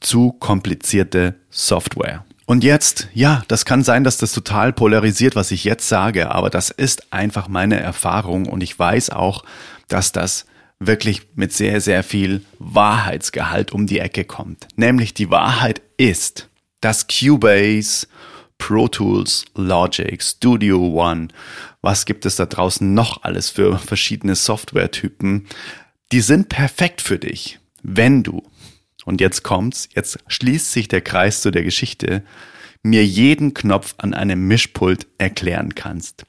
zu 0.00 0.32
komplizierte 0.32 1.36
Software. 1.48 2.24
Und 2.48 2.64
jetzt, 2.64 3.08
ja, 3.12 3.42
das 3.48 3.66
kann 3.66 3.84
sein, 3.84 4.04
dass 4.04 4.16
das 4.16 4.32
total 4.32 4.72
polarisiert, 4.72 5.36
was 5.36 5.50
ich 5.50 5.64
jetzt 5.64 5.86
sage, 5.86 6.30
aber 6.30 6.48
das 6.48 6.70
ist 6.70 7.12
einfach 7.12 7.46
meine 7.46 7.78
Erfahrung 7.78 8.46
und 8.46 8.62
ich 8.62 8.78
weiß 8.78 9.10
auch, 9.10 9.44
dass 9.86 10.12
das 10.12 10.46
wirklich 10.78 11.26
mit 11.34 11.52
sehr, 11.52 11.82
sehr 11.82 12.02
viel 12.02 12.42
Wahrheitsgehalt 12.58 13.72
um 13.72 13.86
die 13.86 13.98
Ecke 13.98 14.24
kommt. 14.24 14.66
Nämlich 14.76 15.12
die 15.12 15.28
Wahrheit 15.28 15.82
ist, 15.98 16.48
dass 16.80 17.06
Cubase, 17.06 18.06
Pro 18.56 18.88
Tools, 18.88 19.44
Logic, 19.54 20.22
Studio 20.22 20.78
One, 20.78 21.28
was 21.82 22.06
gibt 22.06 22.24
es 22.24 22.36
da 22.36 22.46
draußen 22.46 22.94
noch 22.94 23.24
alles 23.24 23.50
für 23.50 23.78
verschiedene 23.78 24.36
Softwaretypen, 24.36 25.46
die 26.12 26.22
sind 26.22 26.48
perfekt 26.48 27.02
für 27.02 27.18
dich, 27.18 27.58
wenn 27.82 28.22
du 28.22 28.42
und 29.08 29.22
jetzt 29.22 29.42
kommt's, 29.42 29.88
jetzt 29.94 30.18
schließt 30.28 30.70
sich 30.70 30.86
der 30.86 31.00
Kreis 31.00 31.40
zu 31.40 31.50
der 31.50 31.64
Geschichte, 31.64 32.22
mir 32.82 33.04
jeden 33.04 33.54
Knopf 33.54 33.94
an 33.96 34.12
einem 34.12 34.46
Mischpult 34.46 35.06
erklären 35.16 35.74
kannst. 35.74 36.26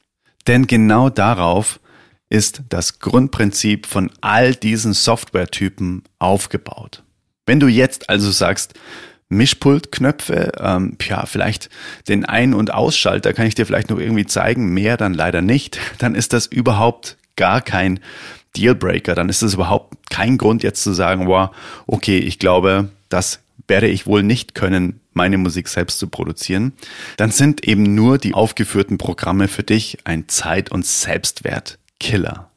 Denn 0.47 0.65
genau 0.65 1.09
darauf 1.09 1.81
ist 2.29 2.61
das 2.69 2.99
Grundprinzip 2.99 3.85
von 3.85 4.09
all 4.21 4.55
diesen 4.55 4.93
Softwaretypen 4.93 6.03
aufgebaut. 6.19 7.03
Wenn 7.45 7.59
du 7.59 7.67
jetzt 7.67 8.09
also 8.09 8.31
sagst, 8.31 8.75
Mischpultknöpfe, 9.27 10.53
ähm, 10.59 10.97
ja, 11.01 11.25
vielleicht 11.25 11.69
den 12.07 12.23
Ein- 12.23 12.53
und 12.53 12.73
Ausschalter 12.73 13.33
kann 13.33 13.45
ich 13.45 13.55
dir 13.55 13.65
vielleicht 13.65 13.89
noch 13.89 13.99
irgendwie 13.99 14.25
zeigen, 14.25 14.73
mehr 14.73 14.95
dann 14.95 15.13
leider 15.13 15.41
nicht, 15.41 15.79
dann 15.97 16.15
ist 16.15 16.31
das 16.31 16.45
überhaupt 16.45 17.17
gar 17.39 17.61
kein 17.61 18.01
Dealbreaker, 18.55 19.15
dann 19.15 19.29
ist 19.29 19.41
es 19.41 19.53
überhaupt 19.53 20.09
kein 20.09 20.37
Grund 20.37 20.61
jetzt 20.61 20.83
zu 20.83 20.93
sagen, 20.93 21.27
wow, 21.27 21.49
okay, 21.87 22.17
ich 22.17 22.37
glaube, 22.37 22.89
das 23.07 23.39
werde 23.67 23.87
ich 23.87 24.05
wohl 24.05 24.23
nicht 24.23 24.55
können, 24.55 24.99
meine 25.13 25.37
Musik 25.37 25.69
selbst 25.69 25.99
zu 25.99 26.07
produzieren, 26.07 26.73
dann 27.17 27.31
sind 27.31 27.65
eben 27.65 27.95
nur 27.95 28.17
die 28.17 28.33
aufgeführten 28.33 28.97
Programme 28.97 29.47
für 29.47 29.63
dich 29.63 29.99
ein 30.03 30.27
Zeit- 30.27 30.71
und 30.71 30.85
Selbstwert-Killer. 30.85 32.49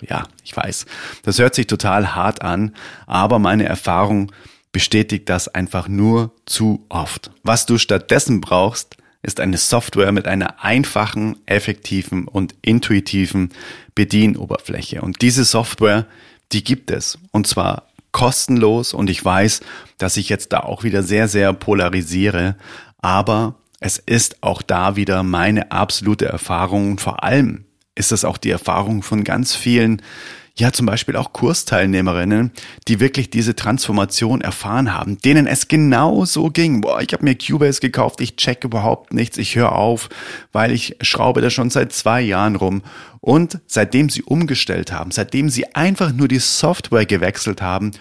Ja, 0.00 0.26
ich 0.44 0.56
weiß, 0.56 0.86
das 1.22 1.38
hört 1.38 1.54
sich 1.54 1.66
total 1.66 2.14
hart 2.14 2.42
an, 2.42 2.74
aber 3.06 3.38
meine 3.38 3.64
Erfahrung 3.64 4.32
bestätigt 4.72 5.28
das 5.28 5.48
einfach 5.48 5.88
nur 5.88 6.32
zu 6.46 6.86
oft. 6.88 7.30
Was 7.42 7.66
du 7.66 7.78
stattdessen 7.78 8.40
brauchst, 8.40 8.96
ist 9.22 9.40
eine 9.40 9.58
Software 9.58 10.12
mit 10.12 10.26
einer 10.26 10.62
einfachen, 10.62 11.36
effektiven 11.46 12.28
und 12.28 12.54
intuitiven 12.62 13.50
Bedienoberfläche. 13.94 15.02
Und 15.02 15.22
diese 15.22 15.44
Software, 15.44 16.06
die 16.52 16.62
gibt 16.62 16.90
es. 16.90 17.18
Und 17.32 17.46
zwar 17.46 17.88
kostenlos. 18.12 18.94
Und 18.94 19.10
ich 19.10 19.24
weiß, 19.24 19.60
dass 19.98 20.16
ich 20.16 20.28
jetzt 20.28 20.52
da 20.52 20.60
auch 20.60 20.84
wieder 20.84 21.02
sehr, 21.02 21.28
sehr 21.28 21.52
polarisiere. 21.52 22.56
Aber 22.98 23.56
es 23.80 23.98
ist 23.98 24.42
auch 24.42 24.62
da 24.62 24.96
wieder 24.96 25.22
meine 25.22 25.72
absolute 25.72 26.26
Erfahrung. 26.26 26.92
Und 26.92 27.00
vor 27.00 27.24
allem 27.24 27.64
ist 27.94 28.12
es 28.12 28.24
auch 28.24 28.38
die 28.38 28.50
Erfahrung 28.50 29.02
von 29.02 29.24
ganz 29.24 29.56
vielen 29.56 30.00
ja 30.60 30.72
zum 30.72 30.86
Beispiel 30.86 31.16
auch 31.16 31.32
Kursteilnehmerinnen, 31.32 32.52
die 32.86 33.00
wirklich 33.00 33.30
diese 33.30 33.54
Transformation 33.56 34.40
erfahren 34.40 34.94
haben, 34.94 35.18
denen 35.18 35.46
es 35.46 35.68
genau 35.68 36.24
so 36.24 36.50
ging. 36.50 36.80
Boah, 36.80 37.00
ich 37.00 37.12
habe 37.12 37.24
mir 37.24 37.36
Cubase 37.36 37.80
gekauft, 37.80 38.20
ich 38.20 38.36
check 38.36 38.64
überhaupt 38.64 39.12
nichts, 39.12 39.38
ich 39.38 39.56
höre 39.56 39.72
auf, 39.72 40.08
weil 40.52 40.72
ich 40.72 40.96
schraube 41.00 41.40
da 41.40 41.50
schon 41.50 41.70
seit 41.70 41.92
zwei 41.92 42.20
Jahren 42.20 42.56
rum. 42.56 42.82
Und 43.20 43.60
seitdem 43.66 44.10
sie 44.10 44.22
umgestellt 44.22 44.92
haben, 44.92 45.10
seitdem 45.10 45.50
sie 45.50 45.74
einfach 45.74 46.12
nur 46.12 46.28
die 46.28 46.38
Software 46.38 47.06
gewechselt 47.06 47.62
haben, 47.62 47.92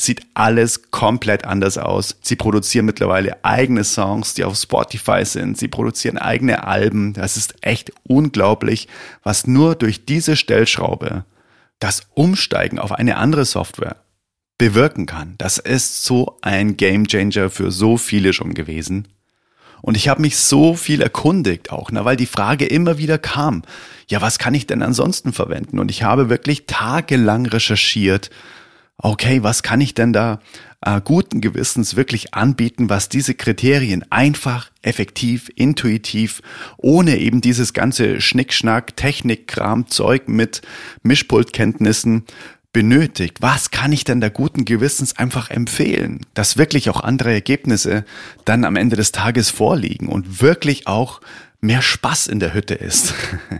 sieht 0.00 0.20
alles 0.34 0.90
komplett 0.90 1.44
anders 1.44 1.76
aus. 1.76 2.16
Sie 2.22 2.36
produzieren 2.36 2.86
mittlerweile 2.86 3.44
eigene 3.44 3.82
Songs, 3.82 4.34
die 4.34 4.44
auf 4.44 4.56
Spotify 4.56 5.24
sind. 5.24 5.58
Sie 5.58 5.66
produzieren 5.66 6.18
eigene 6.18 6.64
Alben. 6.64 7.14
Das 7.14 7.36
ist 7.36 7.54
echt 7.62 7.92
unglaublich, 8.04 8.86
was 9.24 9.46
nur 9.46 9.74
durch 9.74 10.04
diese 10.04 10.36
Stellschraube 10.36 11.24
das 11.78 12.02
Umsteigen 12.14 12.78
auf 12.78 12.92
eine 12.92 13.16
andere 13.16 13.44
Software 13.44 13.96
bewirken 14.58 15.06
kann. 15.06 15.36
Das 15.38 15.58
ist 15.58 16.04
so 16.04 16.36
ein 16.42 16.76
Gamechanger 16.76 17.50
für 17.50 17.70
so 17.70 17.96
viele 17.96 18.32
schon 18.32 18.54
gewesen. 18.54 19.08
Und 19.80 19.96
ich 19.96 20.08
habe 20.08 20.20
mich 20.20 20.36
so 20.36 20.74
viel 20.74 21.00
erkundigt 21.00 21.70
auch, 21.70 21.90
na, 21.92 22.04
weil 22.04 22.16
die 22.16 22.26
Frage 22.26 22.66
immer 22.66 22.98
wieder 22.98 23.16
kam, 23.16 23.62
ja, 24.08 24.20
was 24.20 24.38
kann 24.38 24.54
ich 24.54 24.66
denn 24.66 24.82
ansonsten 24.82 25.32
verwenden? 25.32 25.78
Und 25.78 25.90
ich 25.90 26.02
habe 26.02 26.28
wirklich 26.28 26.66
tagelang 26.66 27.46
recherchiert, 27.46 28.30
okay, 28.96 29.44
was 29.44 29.62
kann 29.62 29.80
ich 29.80 29.94
denn 29.94 30.12
da 30.12 30.40
äh, 30.80 31.00
guten 31.02 31.40
Gewissens 31.40 31.96
wirklich 31.96 32.34
anbieten, 32.34 32.88
was 32.88 33.08
diese 33.08 33.34
Kriterien 33.34 34.04
einfach, 34.10 34.70
effektiv, 34.82 35.50
intuitiv, 35.56 36.42
ohne 36.76 37.18
eben 37.18 37.40
dieses 37.40 37.72
ganze 37.72 38.20
Schnickschnack, 38.20 38.96
Technikkram, 38.96 39.88
Zeug 39.88 40.28
mit 40.28 40.62
Mischpultkenntnissen 41.02 42.24
benötigt. 42.72 43.38
Was 43.40 43.70
kann 43.70 43.92
ich 43.92 44.04
denn 44.04 44.20
da 44.20 44.28
guten 44.28 44.64
Gewissens 44.64 45.16
einfach 45.16 45.50
empfehlen, 45.50 46.20
dass 46.34 46.58
wirklich 46.58 46.90
auch 46.90 47.00
andere 47.00 47.32
Ergebnisse 47.32 48.04
dann 48.44 48.64
am 48.64 48.76
Ende 48.76 48.96
des 48.96 49.10
Tages 49.10 49.50
vorliegen 49.50 50.08
und 50.08 50.42
wirklich 50.42 50.86
auch 50.86 51.20
mehr 51.60 51.82
Spaß 51.82 52.28
in 52.28 52.38
der 52.38 52.54
Hütte 52.54 52.74
ist. 52.74 53.14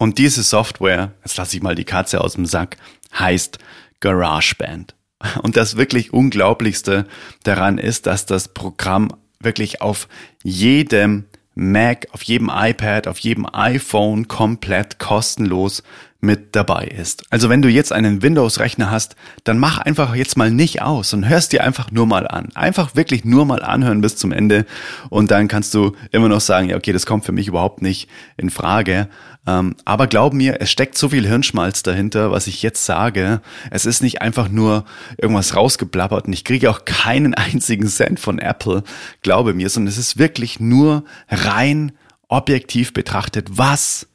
Und 0.00 0.18
diese 0.18 0.44
Software, 0.44 1.12
jetzt 1.24 1.36
lasse 1.38 1.56
ich 1.56 1.62
mal 1.62 1.74
die 1.74 1.84
Katze 1.84 2.20
aus 2.20 2.34
dem 2.34 2.46
Sack, 2.46 2.76
heißt 3.18 3.58
GarageBand. 3.98 4.94
Und 5.42 5.56
das 5.56 5.76
wirklich 5.76 6.12
Unglaublichste 6.12 7.06
daran 7.42 7.78
ist, 7.78 8.06
dass 8.06 8.26
das 8.26 8.48
Programm 8.48 9.12
wirklich 9.40 9.80
auf 9.80 10.08
jedem 10.42 11.24
Mac, 11.54 12.06
auf 12.12 12.22
jedem 12.22 12.50
iPad, 12.52 13.08
auf 13.08 13.18
jedem 13.18 13.46
iPhone 13.52 14.28
komplett 14.28 15.00
kostenlos 15.00 15.82
mit 16.20 16.56
dabei 16.56 16.84
ist. 16.86 17.22
Also 17.30 17.48
wenn 17.48 17.62
du 17.62 17.68
jetzt 17.68 17.92
einen 17.92 18.22
Windows-Rechner 18.22 18.90
hast, 18.90 19.14
dann 19.44 19.58
mach 19.58 19.78
einfach 19.78 20.16
jetzt 20.16 20.36
mal 20.36 20.50
nicht 20.50 20.82
aus 20.82 21.12
und 21.12 21.28
hörst 21.28 21.52
dir 21.52 21.62
einfach 21.62 21.92
nur 21.92 22.06
mal 22.06 22.26
an. 22.26 22.48
Einfach 22.54 22.96
wirklich 22.96 23.24
nur 23.24 23.44
mal 23.44 23.62
anhören 23.62 24.00
bis 24.00 24.16
zum 24.16 24.32
Ende 24.32 24.66
und 25.10 25.30
dann 25.30 25.46
kannst 25.46 25.74
du 25.74 25.92
immer 26.10 26.28
noch 26.28 26.40
sagen, 26.40 26.68
ja 26.68 26.76
okay, 26.76 26.92
das 26.92 27.06
kommt 27.06 27.24
für 27.24 27.32
mich 27.32 27.46
überhaupt 27.46 27.82
nicht 27.82 28.08
in 28.36 28.50
Frage. 28.50 29.08
Ähm, 29.46 29.76
aber 29.84 30.08
glaub 30.08 30.34
mir, 30.34 30.60
es 30.60 30.72
steckt 30.72 30.98
so 30.98 31.10
viel 31.10 31.24
Hirnschmalz 31.24 31.84
dahinter, 31.84 32.32
was 32.32 32.48
ich 32.48 32.62
jetzt 32.62 32.84
sage. 32.84 33.40
Es 33.70 33.86
ist 33.86 34.02
nicht 34.02 34.20
einfach 34.20 34.48
nur 34.48 34.84
irgendwas 35.18 35.54
rausgeblabbert 35.54 36.26
und 36.26 36.32
ich 36.32 36.44
kriege 36.44 36.68
auch 36.68 36.84
keinen 36.84 37.34
einzigen 37.34 37.86
Cent 37.86 38.18
von 38.18 38.40
Apple, 38.40 38.82
glaube 39.22 39.54
mir, 39.54 39.68
sondern 39.68 39.92
es 39.92 39.98
ist 39.98 40.18
wirklich 40.18 40.58
nur 40.58 41.04
rein 41.28 41.92
objektiv 42.26 42.92
betrachtet, 42.92 43.46
was 43.52 44.07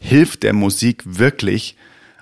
hilft 0.00 0.42
der 0.42 0.52
Musik 0.52 1.02
wirklich 1.04 1.76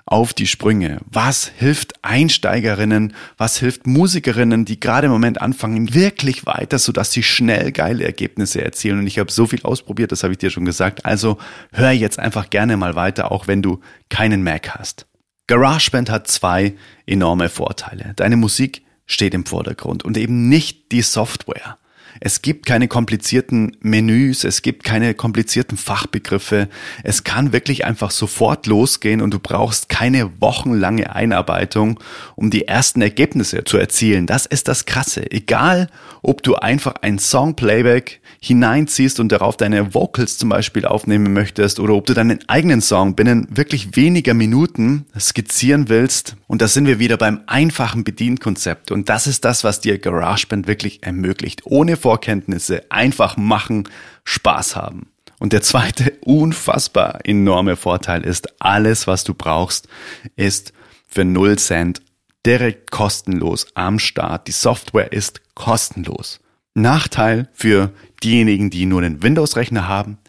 auf 0.05 0.33
die 0.33 0.47
Sprünge? 0.47 0.99
Was 1.05 1.47
hilft 1.47 1.93
Einsteigerinnen? 2.03 3.13
Was 3.37 3.57
hilft 3.57 3.87
Musikerinnen, 3.87 4.65
die 4.65 4.79
gerade 4.79 5.07
im 5.07 5.11
Moment 5.11 5.41
anfangen, 5.41 5.93
wirklich 5.93 6.45
weiter, 6.45 6.77
sodass 6.79 7.11
sie 7.11 7.23
schnell 7.23 7.71
geile 7.71 8.03
Ergebnisse 8.03 8.63
erzielen? 8.63 8.99
Und 8.99 9.07
ich 9.07 9.19
habe 9.19 9.31
so 9.31 9.47
viel 9.47 9.63
ausprobiert, 9.63 10.11
das 10.11 10.23
habe 10.23 10.33
ich 10.33 10.39
dir 10.39 10.51
schon 10.51 10.65
gesagt. 10.65 11.05
Also 11.05 11.37
hör 11.71 11.91
jetzt 11.91 12.19
einfach 12.19 12.49
gerne 12.49 12.77
mal 12.77 12.95
weiter, 12.95 13.31
auch 13.31 13.47
wenn 13.47 13.61
du 13.61 13.79
keinen 14.09 14.43
Mac 14.43 14.75
hast. 14.77 15.07
GarageBand 15.47 16.09
hat 16.09 16.27
zwei 16.27 16.75
enorme 17.05 17.49
Vorteile. 17.49 18.13
Deine 18.15 18.37
Musik 18.37 18.83
steht 19.05 19.33
im 19.33 19.45
Vordergrund 19.45 20.03
und 20.03 20.17
eben 20.17 20.49
nicht 20.49 20.91
die 20.91 21.03
Software. 21.03 21.77
Es 22.19 22.41
gibt 22.41 22.65
keine 22.65 22.87
komplizierten 22.87 23.75
Menüs, 23.81 24.43
es 24.43 24.61
gibt 24.61 24.83
keine 24.83 25.13
komplizierten 25.13 25.77
Fachbegriffe. 25.77 26.69
Es 27.03 27.23
kann 27.23 27.53
wirklich 27.53 27.85
einfach 27.85 28.11
sofort 28.11 28.67
losgehen 28.67 29.21
und 29.21 29.33
du 29.33 29.39
brauchst 29.39 29.89
keine 29.89 30.31
wochenlange 30.39 31.13
Einarbeitung, 31.15 31.99
um 32.35 32.49
die 32.49 32.67
ersten 32.67 33.01
Ergebnisse 33.01 33.63
zu 33.63 33.77
erzielen. 33.77 34.27
Das 34.27 34.45
ist 34.45 34.67
das 34.67 34.85
Krasse. 34.85 35.29
Egal, 35.31 35.89
ob 36.21 36.41
du 36.41 36.55
einfach 36.55 36.95
ein 37.01 37.19
Song-Playback 37.19 38.21
hineinziehst 38.41 39.19
und 39.19 39.31
darauf 39.31 39.57
deine 39.57 39.93
Vocals 39.93 40.37
zum 40.37 40.49
Beispiel 40.49 40.85
aufnehmen 40.85 41.33
möchtest 41.33 41.79
oder 41.79 41.93
ob 41.95 42.05
du 42.05 42.13
deinen 42.13 42.39
eigenen 42.47 42.81
Song 42.81 43.15
binnen 43.15 43.47
wirklich 43.49 43.95
weniger 43.95 44.33
Minuten 44.33 45.05
skizzieren 45.19 45.89
willst. 45.89 46.35
Und 46.47 46.61
da 46.61 46.67
sind 46.67 46.85
wir 46.85 46.99
wieder 46.99 47.17
beim 47.17 47.41
einfachen 47.47 48.03
Bedienkonzept. 48.03 48.91
Und 48.91 49.09
das 49.09 49.27
ist 49.27 49.45
das, 49.45 49.63
was 49.63 49.81
dir 49.81 49.97
GarageBand 49.97 50.67
wirklich 50.67 51.03
ermöglicht. 51.03 51.61
Ohne 51.65 51.97
Vorkenntnisse 52.05 52.83
einfach 52.91 53.35
machen, 53.35 53.89
Spaß 54.25 54.75
haben. 54.75 55.07
Und 55.39 55.53
der 55.53 55.63
zweite 55.63 56.11
unfassbar 56.21 57.21
enorme 57.23 57.77
Vorteil 57.77 58.23
ist, 58.23 58.61
alles, 58.61 59.07
was 59.07 59.23
du 59.23 59.33
brauchst, 59.33 59.87
ist 60.35 60.71
für 61.07 61.25
0 61.25 61.57
Cent 61.57 62.03
direkt 62.45 62.91
kostenlos 62.91 63.65
am 63.73 63.97
Start. 63.97 64.47
Die 64.47 64.51
Software 64.51 65.13
ist 65.13 65.41
kostenlos. 65.55 66.41
Nachteil 66.75 67.49
für 67.53 67.91
diejenigen, 68.21 68.69
die 68.69 68.85
nur 68.85 69.01
einen 69.01 69.23
Windows-Rechner 69.23 69.87
haben, 69.87 70.19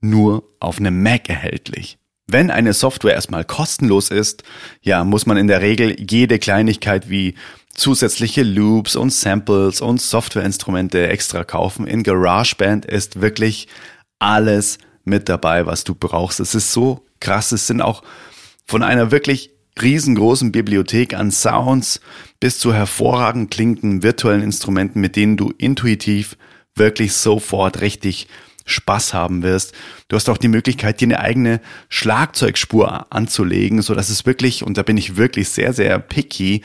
nur 0.00 0.42
auf 0.58 0.78
einem 0.78 1.02
Mac 1.02 1.28
erhältlich. 1.28 1.98
Wenn 2.26 2.50
eine 2.50 2.72
Software 2.72 3.12
erstmal 3.12 3.44
kostenlos 3.44 4.10
ist, 4.10 4.42
ja, 4.80 5.04
muss 5.04 5.26
man 5.26 5.36
in 5.36 5.48
der 5.48 5.60
Regel 5.60 5.96
jede 6.00 6.38
Kleinigkeit 6.38 7.10
wie 7.10 7.34
zusätzliche 7.76 8.42
Loops 8.42 8.96
und 8.96 9.12
Samples 9.12 9.80
und 9.80 10.00
Softwareinstrumente 10.00 11.08
extra 11.08 11.44
kaufen. 11.44 11.86
In 11.86 12.02
GarageBand 12.02 12.86
ist 12.86 13.20
wirklich 13.20 13.68
alles 14.18 14.78
mit 15.04 15.28
dabei, 15.28 15.66
was 15.66 15.84
du 15.84 15.94
brauchst. 15.94 16.40
Es 16.40 16.54
ist 16.54 16.72
so 16.72 17.04
krass. 17.20 17.52
Es 17.52 17.66
sind 17.66 17.82
auch 17.82 18.02
von 18.64 18.82
einer 18.82 19.10
wirklich 19.10 19.50
riesengroßen 19.80 20.52
Bibliothek 20.52 21.14
an 21.14 21.30
Sounds 21.30 22.00
bis 22.40 22.58
zu 22.58 22.72
hervorragend 22.72 23.50
klingenden 23.50 24.02
virtuellen 24.02 24.42
Instrumenten, 24.42 25.00
mit 25.00 25.16
denen 25.16 25.36
du 25.36 25.52
intuitiv 25.58 26.36
wirklich 26.74 27.12
sofort 27.12 27.80
richtig 27.80 28.26
Spaß 28.64 29.14
haben 29.14 29.42
wirst. 29.42 29.74
Du 30.08 30.16
hast 30.16 30.28
auch 30.28 30.38
die 30.38 30.48
Möglichkeit, 30.48 31.00
dir 31.00 31.06
eine 31.06 31.20
eigene 31.20 31.60
Schlagzeugspur 31.88 33.06
anzulegen, 33.10 33.80
so 33.80 33.94
dass 33.94 34.08
es 34.08 34.26
wirklich, 34.26 34.64
und 34.64 34.76
da 34.76 34.82
bin 34.82 34.96
ich 34.96 35.16
wirklich 35.16 35.50
sehr, 35.50 35.72
sehr 35.72 35.98
picky, 35.98 36.62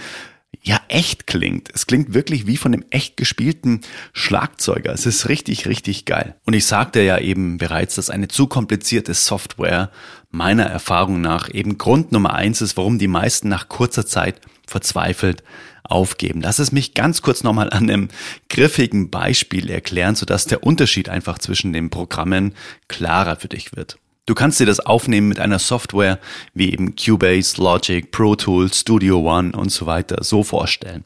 ja 0.63 0.79
echt 0.89 1.27
klingt. 1.27 1.69
Es 1.73 1.87
klingt 1.87 2.13
wirklich 2.13 2.45
wie 2.45 2.57
von 2.57 2.71
dem 2.71 2.85
echt 2.89 3.17
gespielten 3.17 3.81
Schlagzeuger. 4.13 4.93
Es 4.93 5.05
ist 5.05 5.27
richtig, 5.27 5.67
richtig 5.67 6.05
geil. 6.05 6.35
Und 6.45 6.53
ich 6.53 6.65
sagte 6.65 7.01
ja 7.01 7.17
eben 7.17 7.57
bereits, 7.57 7.95
dass 7.95 8.09
eine 8.09 8.27
zu 8.27 8.47
komplizierte 8.47 9.13
Software 9.13 9.91
meiner 10.29 10.65
Erfahrung 10.65 11.21
nach 11.21 11.53
eben 11.53 11.77
Grund 11.77 12.11
Nummer 12.11 12.33
eins 12.33 12.61
ist, 12.61 12.77
warum 12.77 12.99
die 12.99 13.07
meisten 13.07 13.49
nach 13.49 13.69
kurzer 13.69 14.05
Zeit 14.05 14.39
verzweifelt 14.67 15.43
aufgeben. 15.83 16.41
Lass 16.41 16.59
es 16.59 16.71
mich 16.71 16.93
ganz 16.93 17.21
kurz 17.21 17.43
nochmal 17.43 17.69
an 17.69 17.89
einem 17.89 18.07
griffigen 18.49 19.09
Beispiel 19.09 19.69
erklären, 19.69 20.15
sodass 20.15 20.45
der 20.45 20.63
Unterschied 20.63 21.09
einfach 21.09 21.39
zwischen 21.39 21.73
den 21.73 21.89
Programmen 21.89 22.53
klarer 22.87 23.35
für 23.35 23.49
dich 23.49 23.75
wird. 23.75 23.97
Du 24.27 24.35
kannst 24.35 24.59
dir 24.59 24.67
das 24.67 24.79
aufnehmen 24.79 25.27
mit 25.27 25.39
einer 25.39 25.57
Software 25.57 26.19
wie 26.53 26.71
eben 26.71 26.95
Cubase, 26.95 27.59
Logic, 27.61 28.11
Pro 28.11 28.35
Tools, 28.35 28.79
Studio 28.79 29.19
One 29.19 29.51
und 29.53 29.71
so 29.71 29.87
weiter 29.87 30.23
so 30.23 30.43
vorstellen. 30.43 31.03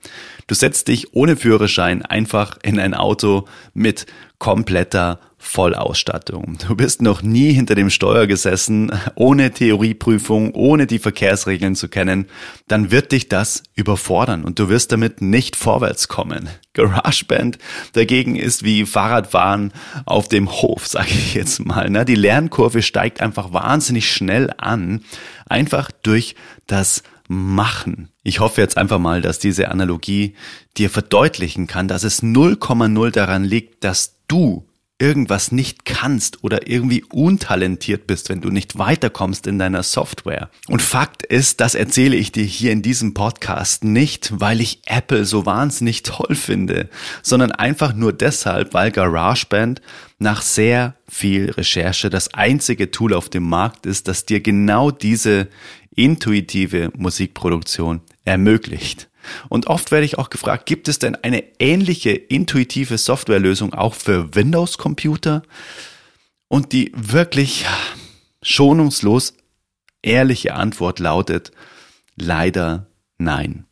Du 0.47 0.55
setzt 0.55 0.89
dich 0.89 1.13
ohne 1.13 1.37
Führerschein 1.37 2.01
einfach 2.01 2.57
in 2.61 2.77
ein 2.77 2.93
Auto 2.93 3.45
mit 3.73 4.05
kompletter 4.37 5.21
Vollausstattung. 5.45 6.57
Du 6.67 6.75
bist 6.75 7.01
noch 7.01 7.21
nie 7.21 7.53
hinter 7.53 7.75
dem 7.75 7.89
Steuer 7.89 8.25
gesessen, 8.25 8.91
ohne 9.13 9.51
Theorieprüfung, 9.51 10.53
ohne 10.53 10.87
die 10.87 10.99
Verkehrsregeln 10.99 11.75
zu 11.75 11.87
kennen, 11.87 12.25
dann 12.67 12.91
wird 12.91 13.11
dich 13.11 13.29
das 13.29 13.63
überfordern 13.75 14.43
und 14.43 14.59
du 14.59 14.69
wirst 14.69 14.91
damit 14.91 15.21
nicht 15.21 15.55
vorwärts 15.55 16.07
kommen. 16.07 16.49
GarageBand 16.73 17.59
dagegen 17.93 18.35
ist 18.35 18.63
wie 18.63 18.85
Fahrradfahren 18.85 19.71
auf 20.05 20.27
dem 20.27 20.51
Hof, 20.51 20.87
sage 20.87 21.11
ich 21.11 21.35
jetzt 21.35 21.63
mal. 21.63 21.89
Ne? 21.89 22.05
Die 22.05 22.15
Lernkurve 22.15 22.81
steigt 22.81 23.21
einfach 23.21 23.53
wahnsinnig 23.53 24.11
schnell 24.11 24.51
an, 24.57 25.05
einfach 25.45 25.91
durch 26.01 26.35
das 26.67 27.03
Machen. 27.27 28.09
Ich 28.23 28.39
hoffe 28.39 28.61
jetzt 28.61 28.77
einfach 28.77 28.99
mal, 28.99 29.21
dass 29.21 29.39
diese 29.39 29.69
Analogie 29.69 30.35
dir 30.77 30.91
verdeutlichen 30.91 31.65
kann, 31.65 31.87
dass 31.87 32.03
es 32.03 32.21
0,0 32.21 33.11
daran 33.11 33.43
liegt, 33.43 33.83
dass 33.83 34.17
du 34.27 34.67
irgendwas 34.97 35.51
nicht 35.51 35.83
kannst 35.83 36.43
oder 36.43 36.69
irgendwie 36.69 37.03
untalentiert 37.03 38.07
bist, 38.07 38.29
wenn 38.29 38.39
du 38.39 38.49
nicht 38.49 38.77
weiterkommst 38.77 39.45
in 39.45 39.59
deiner 39.59 39.83
Software. 39.83 40.49
Und 40.69 40.81
Fakt 40.81 41.23
ist, 41.23 41.59
das 41.59 41.75
erzähle 41.75 42.15
ich 42.15 42.31
dir 42.31 42.45
hier 42.45 42.71
in 42.71 42.81
diesem 42.81 43.13
Podcast 43.13 43.83
nicht, 43.83 44.39
weil 44.39 44.61
ich 44.61 44.81
Apple 44.85 45.25
so 45.25 45.45
wahnsinnig 45.45 46.03
toll 46.03 46.35
finde, 46.35 46.89
sondern 47.21 47.51
einfach 47.51 47.93
nur 47.93 48.13
deshalb, 48.13 48.73
weil 48.73 48.91
GarageBand 48.91 49.81
nach 50.17 50.41
sehr 50.41 50.95
viel 51.09 51.51
Recherche 51.51 52.09
das 52.09 52.33
einzige 52.33 52.89
Tool 52.89 53.13
auf 53.13 53.27
dem 53.27 53.43
Markt 53.43 53.85
ist, 53.85 54.07
das 54.07 54.25
dir 54.25 54.39
genau 54.39 54.91
diese 54.91 55.49
intuitive 55.93 56.91
Musikproduktion 56.95 58.01
ermöglicht. 58.23 59.09
Und 59.49 59.67
oft 59.67 59.91
werde 59.91 60.05
ich 60.05 60.17
auch 60.17 60.29
gefragt, 60.29 60.65
gibt 60.65 60.87
es 60.87 60.99
denn 60.99 61.15
eine 61.15 61.43
ähnliche 61.59 62.11
intuitive 62.11 62.97
Softwarelösung 62.97 63.73
auch 63.73 63.93
für 63.95 64.35
Windows-Computer? 64.35 65.43
Und 66.47 66.73
die 66.73 66.91
wirklich 66.95 67.65
schonungslos 68.41 69.33
ehrliche 70.01 70.53
Antwort 70.53 70.99
lautet, 70.99 71.51
leider 72.15 72.87
nein. 73.17 73.65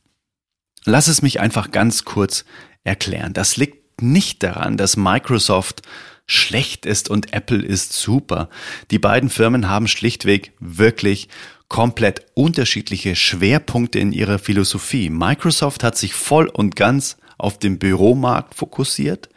Lass 0.86 1.08
es 1.08 1.22
mich 1.22 1.40
einfach 1.40 1.72
ganz 1.72 2.04
kurz 2.04 2.46
erklären. 2.84 3.34
Das 3.34 3.56
liegt 3.56 4.02
nicht 4.02 4.44
daran, 4.44 4.76
dass 4.76 4.98
Microsoft 4.98 5.84
schlecht 6.26 6.86
ist 6.86 7.10
und 7.10 7.34
Apple 7.34 7.62
ist 7.62 7.94
super. 7.94 8.50
Die 8.92 9.00
beiden 9.00 9.30
Firmen 9.30 9.70
haben 9.70 9.88
schlichtweg 9.88 10.54
wirklich 10.60 11.30
komplett 11.74 12.28
unterschiedliche 12.36 13.16
Schwerpunkte 13.16 13.98
in 13.98 14.14
ihrer 14.14 14.38
Philosophie. 14.38 15.10
Microsoft 15.10 15.84
hat 15.84 15.98
sich 15.98 16.14
voll 16.14 16.46
und 16.46 16.76
ganz 16.76 17.18
auf 17.40 17.58
den 17.58 17.80
Büromarkt 17.80 18.54
fokussiert, 18.54 19.30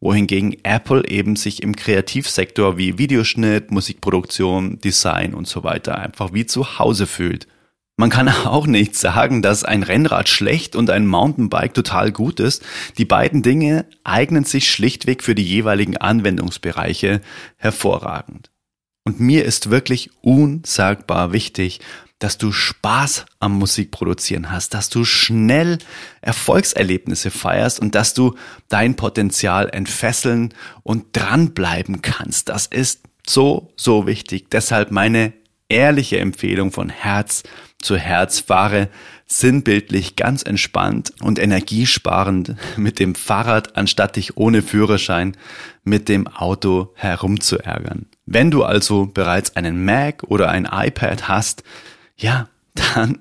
wohingegen 0.00 0.56
Apple 0.64 1.06
eben 1.06 1.36
sich 1.36 1.62
im 1.62 1.76
Kreativsektor 1.76 2.76
wie 2.78 2.98
Videoschnitt, 2.98 3.70
Musikproduktion, 3.70 4.80
Design 4.80 5.34
und 5.34 5.46
so 5.46 5.62
weiter 5.62 5.96
einfach 5.96 6.32
wie 6.32 6.46
zu 6.46 6.80
Hause 6.80 7.06
fühlt. 7.06 7.46
Man 7.96 8.10
kann 8.10 8.28
auch 8.44 8.66
nicht 8.66 8.96
sagen, 8.96 9.40
dass 9.40 9.62
ein 9.62 9.84
Rennrad 9.84 10.28
schlecht 10.28 10.74
und 10.74 10.90
ein 10.90 11.06
Mountainbike 11.06 11.74
total 11.74 12.10
gut 12.10 12.40
ist. 12.40 12.64
Die 12.98 13.04
beiden 13.04 13.44
Dinge 13.44 13.86
eignen 14.02 14.42
sich 14.42 14.68
schlichtweg 14.68 15.22
für 15.22 15.36
die 15.36 15.46
jeweiligen 15.46 15.96
Anwendungsbereiche 15.96 17.20
hervorragend. 17.56 18.50
Und 19.04 19.20
mir 19.20 19.44
ist 19.44 19.70
wirklich 19.70 20.10
unsagbar 20.22 21.32
wichtig, 21.32 21.80
dass 22.18 22.38
du 22.38 22.52
Spaß 22.52 23.26
am 23.38 23.58
Musikproduzieren 23.58 24.50
hast, 24.50 24.72
dass 24.72 24.88
du 24.88 25.04
schnell 25.04 25.78
Erfolgserlebnisse 26.22 27.30
feierst 27.30 27.80
und 27.80 27.94
dass 27.94 28.14
du 28.14 28.34
dein 28.68 28.96
Potenzial 28.96 29.68
entfesseln 29.68 30.54
und 30.82 31.04
dranbleiben 31.12 32.00
kannst. 32.00 32.48
Das 32.48 32.66
ist 32.66 33.02
so, 33.26 33.72
so 33.76 34.06
wichtig. 34.06 34.50
Deshalb 34.50 34.90
meine 34.90 35.34
ehrliche 35.68 36.18
Empfehlung 36.18 36.72
von 36.72 36.88
Herz 36.88 37.42
zu 37.82 37.98
Herz. 37.98 38.40
Fahre 38.40 38.88
sinnbildlich 39.26 40.16
ganz 40.16 40.42
entspannt 40.42 41.12
und 41.20 41.38
energiesparend 41.38 42.56
mit 42.76 42.98
dem 42.98 43.14
Fahrrad, 43.14 43.76
anstatt 43.76 44.16
dich 44.16 44.36
ohne 44.38 44.62
Führerschein 44.62 45.36
mit 45.82 46.08
dem 46.08 46.26
Auto 46.26 46.92
herumzuärgern. 46.94 48.06
Wenn 48.26 48.50
du 48.50 48.64
also 48.64 49.06
bereits 49.06 49.56
einen 49.56 49.84
Mac 49.84 50.24
oder 50.24 50.50
ein 50.50 50.68
iPad 50.70 51.28
hast, 51.28 51.62
ja, 52.16 52.48
dann 52.94 53.20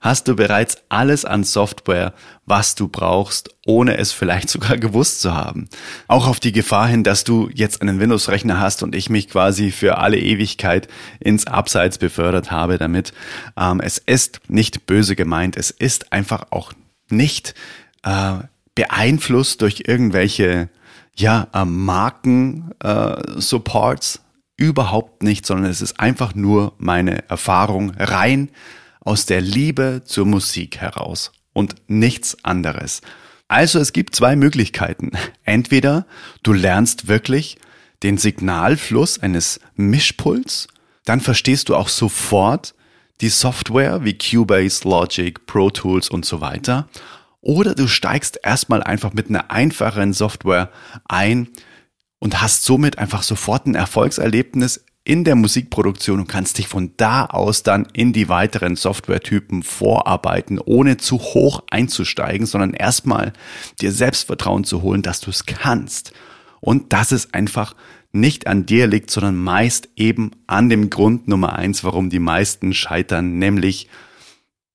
hast 0.00 0.28
du 0.28 0.36
bereits 0.36 0.76
alles 0.90 1.24
an 1.24 1.44
Software, 1.44 2.12
was 2.44 2.74
du 2.74 2.88
brauchst, 2.88 3.56
ohne 3.66 3.96
es 3.96 4.12
vielleicht 4.12 4.50
sogar 4.50 4.76
gewusst 4.76 5.22
zu 5.22 5.32
haben. 5.34 5.68
Auch 6.08 6.26
auf 6.26 6.40
die 6.40 6.52
Gefahr 6.52 6.88
hin, 6.88 7.04
dass 7.04 7.24
du 7.24 7.48
jetzt 7.52 7.80
einen 7.80 7.98
Windows-Rechner 8.00 8.60
hast 8.60 8.82
und 8.82 8.94
ich 8.94 9.08
mich 9.08 9.30
quasi 9.30 9.70
für 9.70 9.96
alle 9.98 10.18
Ewigkeit 10.18 10.88
ins 11.20 11.46
Abseits 11.46 11.96
befördert 11.98 12.50
habe 12.50 12.76
damit. 12.78 13.12
Ähm, 13.56 13.80
es 13.80 13.98
ist 13.98 14.40
nicht 14.48 14.86
böse 14.86 15.14
gemeint, 15.16 15.56
es 15.56 15.70
ist 15.70 16.12
einfach 16.12 16.46
auch 16.50 16.72
nicht 17.08 17.54
äh, 18.02 18.34
beeinflusst 18.74 19.62
durch 19.62 19.84
irgendwelche 19.86 20.68
ja, 21.16 21.48
äh, 21.52 21.64
Marken-Supports. 21.64 24.21
Überhaupt 24.56 25.22
nicht, 25.22 25.46
sondern 25.46 25.70
es 25.70 25.80
ist 25.80 25.98
einfach 25.98 26.34
nur 26.34 26.74
meine 26.78 27.28
Erfahrung 27.28 27.92
rein 27.92 28.50
aus 29.00 29.26
der 29.26 29.40
Liebe 29.40 30.02
zur 30.04 30.26
Musik 30.26 30.78
heraus 30.78 31.32
und 31.52 31.74
nichts 31.88 32.44
anderes. 32.44 33.00
Also 33.48 33.78
es 33.78 33.92
gibt 33.92 34.14
zwei 34.14 34.36
Möglichkeiten. 34.36 35.10
Entweder 35.44 36.06
du 36.42 36.52
lernst 36.52 37.08
wirklich 37.08 37.58
den 38.02 38.18
Signalfluss 38.18 39.18
eines 39.18 39.60
Mischpuls, 39.74 40.68
dann 41.04 41.20
verstehst 41.20 41.68
du 41.68 41.76
auch 41.76 41.88
sofort 41.88 42.74
die 43.20 43.28
Software 43.28 44.04
wie 44.04 44.16
Cubase, 44.16 44.88
Logic, 44.88 45.46
Pro 45.46 45.70
Tools 45.70 46.08
und 46.08 46.24
so 46.24 46.40
weiter. 46.40 46.88
Oder 47.40 47.74
du 47.74 47.88
steigst 47.88 48.38
erstmal 48.42 48.82
einfach 48.82 49.12
mit 49.12 49.28
einer 49.28 49.50
einfachen 49.50 50.12
Software 50.12 50.70
ein 51.08 51.48
und 52.22 52.40
hast 52.40 52.62
somit 52.62 52.98
einfach 52.98 53.24
sofort 53.24 53.66
ein 53.66 53.74
Erfolgserlebnis 53.74 54.84
in 55.02 55.24
der 55.24 55.34
Musikproduktion 55.34 56.20
und 56.20 56.28
kannst 56.28 56.56
dich 56.56 56.68
von 56.68 56.92
da 56.96 57.26
aus 57.26 57.64
dann 57.64 57.88
in 57.94 58.12
die 58.12 58.28
weiteren 58.28 58.76
Softwaretypen 58.76 59.64
vorarbeiten, 59.64 60.60
ohne 60.60 60.98
zu 60.98 61.18
hoch 61.18 61.64
einzusteigen, 61.68 62.46
sondern 62.46 62.74
erstmal 62.74 63.32
dir 63.80 63.90
Selbstvertrauen 63.90 64.62
zu 64.62 64.82
holen, 64.82 65.02
dass 65.02 65.18
du 65.18 65.30
es 65.30 65.46
kannst. 65.46 66.12
Und 66.60 66.92
dass 66.92 67.10
es 67.10 67.34
einfach 67.34 67.74
nicht 68.12 68.46
an 68.46 68.66
dir 68.66 68.86
liegt, 68.86 69.10
sondern 69.10 69.34
meist 69.34 69.88
eben 69.96 70.30
an 70.46 70.68
dem 70.68 70.90
Grund 70.90 71.26
Nummer 71.26 71.54
eins, 71.56 71.82
warum 71.82 72.08
die 72.08 72.20
meisten 72.20 72.72
scheitern, 72.72 73.40
nämlich 73.40 73.88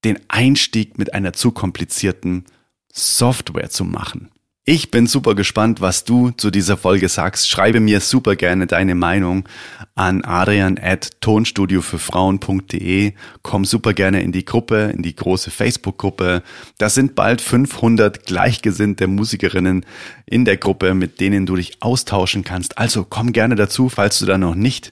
den 0.03 0.19
Einstieg 0.27 0.97
mit 0.97 1.13
einer 1.13 1.31
zu 1.31 1.53
komplizierten 1.53 2.43
Software 2.91 3.69
zu 3.69 3.86
machen. 3.86 4.31
Ich 4.69 4.91
bin 4.91 5.08
super 5.08 5.34
gespannt, 5.34 5.80
was 5.80 6.03
du 6.03 6.32
zu 6.32 6.51
dieser 6.51 6.75
Folge 6.75 7.08
sagst. 7.08 7.47
Schreibe 7.49 7.80
mir 7.80 8.01
super 8.01 8.36
gerne 8.36 8.67
deine 8.67 8.95
Meinung 8.95 9.47
an 9.95 10.25
adrian 10.25 10.77
at 10.77 11.21
tonstudiofürfrauen.de. 11.21 13.13
Komm 13.43 13.63
super 13.63 13.93
gerne 13.93 14.21
in 14.21 14.34
die 14.34 14.43
Gruppe, 14.43 14.91
in 14.93 15.03
die 15.03 15.15
große 15.15 15.51
Facebook-Gruppe. 15.51 16.43
Da 16.80 16.89
sind 16.89 17.15
bald 17.15 17.39
500 17.39 18.25
gleichgesinnte 18.25 19.08
Musikerinnen 19.08 19.86
in 20.25 20.43
der 20.43 20.58
Gruppe, 20.58 20.93
mit 20.95 21.21
denen 21.21 21.45
du 21.45 21.56
dich 21.56 21.82
austauschen 21.82 22.43
kannst. 22.43 22.77
Also 22.77 23.06
komm 23.10 23.32
gerne 23.32 23.56
dazu, 23.56 23.88
falls 23.88 24.19
du 24.19 24.25
da 24.25 24.38
noch 24.38 24.56
nicht 24.56 24.91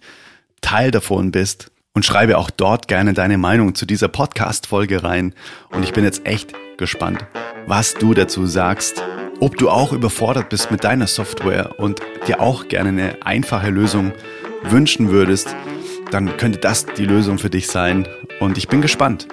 Teil 0.61 0.91
davon 0.91 1.31
bist. 1.31 1.69
Und 1.93 2.05
schreibe 2.05 2.37
auch 2.37 2.49
dort 2.49 2.87
gerne 2.87 3.13
deine 3.13 3.37
Meinung 3.37 3.75
zu 3.75 3.85
dieser 3.85 4.07
Podcast-Folge 4.07 5.03
rein. 5.03 5.33
Und 5.71 5.83
ich 5.83 5.91
bin 5.91 6.05
jetzt 6.05 6.25
echt 6.25 6.53
gespannt, 6.77 7.25
was 7.67 7.93
du 7.93 8.13
dazu 8.13 8.45
sagst 8.45 9.03
ob 9.45 9.57
du 9.57 9.69
auch 9.69 9.93
überfordert 9.93 10.49
bist 10.49 10.71
mit 10.71 10.83
deiner 10.83 11.05
Software 11.05 11.79
und 11.79 12.01
dir 12.27 12.41
auch 12.41 12.67
gerne 12.67 12.89
eine 12.89 13.17
einfache 13.21 13.69
Lösung 13.69 14.11
wünschen 14.63 15.11
würdest, 15.11 15.55
dann 16.09 16.35
könnte 16.37 16.57
das 16.57 16.87
die 16.87 17.05
Lösung 17.05 17.37
für 17.37 17.51
dich 17.51 17.67
sein. 17.67 18.07
Und 18.39 18.57
ich 18.57 18.67
bin 18.67 18.81
gespannt. 18.81 19.27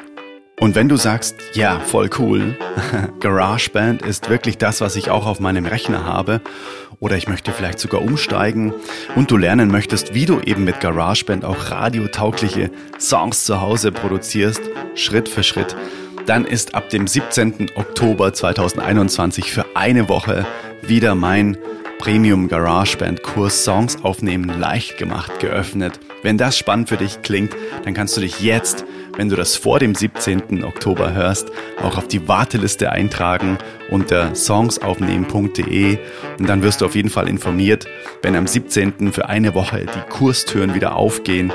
Und 0.60 0.74
wenn 0.74 0.90
du 0.90 0.96
sagst, 0.96 1.36
ja, 1.54 1.80
voll 1.80 2.10
cool, 2.18 2.58
GarageBand 3.20 4.02
ist 4.02 4.28
wirklich 4.28 4.58
das, 4.58 4.82
was 4.82 4.96
ich 4.96 5.08
auch 5.08 5.24
auf 5.24 5.40
meinem 5.40 5.64
Rechner 5.64 6.04
habe, 6.04 6.42
oder 7.00 7.16
ich 7.16 7.26
möchte 7.26 7.50
vielleicht 7.50 7.78
sogar 7.78 8.02
umsteigen 8.02 8.74
und 9.16 9.30
du 9.30 9.38
lernen 9.38 9.70
möchtest, 9.70 10.12
wie 10.12 10.26
du 10.26 10.40
eben 10.40 10.64
mit 10.64 10.78
GarageBand 10.80 11.46
auch 11.46 11.70
radiotaugliche 11.70 12.70
Songs 13.00 13.46
zu 13.46 13.62
Hause 13.62 13.92
produzierst, 13.92 14.60
Schritt 14.94 15.30
für 15.30 15.42
Schritt, 15.42 15.74
dann 16.26 16.44
ist 16.44 16.74
ab 16.74 16.90
dem 16.90 17.06
17. 17.06 17.72
Oktober 17.74 18.32
2021 18.32 19.52
für 19.52 19.64
eine 19.74 20.08
Woche 20.08 20.46
wieder 20.82 21.14
mein 21.14 21.56
Premium 21.98 22.48
GarageBand 22.48 23.22
Kurs 23.22 23.64
Songs 23.64 24.02
aufnehmen 24.02 24.60
leicht 24.60 24.98
gemacht 24.98 25.38
geöffnet. 25.40 26.00
Wenn 26.22 26.38
das 26.38 26.56
spannend 26.58 26.88
für 26.88 26.96
dich 26.96 27.22
klingt, 27.22 27.54
dann 27.84 27.94
kannst 27.94 28.16
du 28.16 28.20
dich 28.20 28.40
jetzt, 28.40 28.84
wenn 29.16 29.28
du 29.28 29.36
das 29.36 29.56
vor 29.56 29.78
dem 29.78 29.94
17. 29.94 30.64
Oktober 30.64 31.12
hörst, 31.12 31.50
auch 31.82 31.98
auf 31.98 32.08
die 32.08 32.26
Warteliste 32.26 32.90
eintragen 32.90 33.58
unter 33.90 34.34
songsaufnehmen.de 34.34 35.98
und 36.38 36.48
dann 36.48 36.62
wirst 36.62 36.80
du 36.80 36.86
auf 36.86 36.94
jeden 36.94 37.10
Fall 37.10 37.28
informiert, 37.28 37.86
wenn 38.22 38.34
am 38.34 38.46
17. 38.46 39.12
für 39.12 39.28
eine 39.28 39.54
Woche 39.54 39.86
die 39.86 40.10
Kurstüren 40.10 40.74
wieder 40.74 40.96
aufgehen 40.96 41.52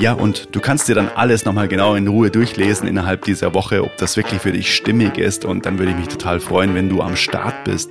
ja, 0.00 0.14
und 0.14 0.48
du 0.52 0.60
kannst 0.60 0.88
dir 0.88 0.94
dann 0.94 1.10
alles 1.14 1.44
nochmal 1.44 1.68
genau 1.68 1.94
in 1.94 2.08
Ruhe 2.08 2.30
durchlesen 2.30 2.88
innerhalb 2.88 3.24
dieser 3.26 3.52
Woche, 3.52 3.84
ob 3.84 3.98
das 3.98 4.16
wirklich 4.16 4.40
für 4.40 4.50
dich 4.50 4.74
stimmig 4.74 5.18
ist. 5.18 5.44
Und 5.44 5.66
dann 5.66 5.78
würde 5.78 5.92
ich 5.92 5.98
mich 5.98 6.08
total 6.08 6.40
freuen, 6.40 6.74
wenn 6.74 6.88
du 6.88 7.02
am 7.02 7.16
Start 7.16 7.64
bist. 7.64 7.90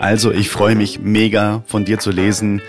Also, 0.00 0.32
ich 0.32 0.50
freue 0.50 0.74
mich 0.74 0.98
mega 0.98 1.62
von 1.66 1.84
dir 1.84 2.00
zu 2.00 2.10
lesen. 2.10 2.62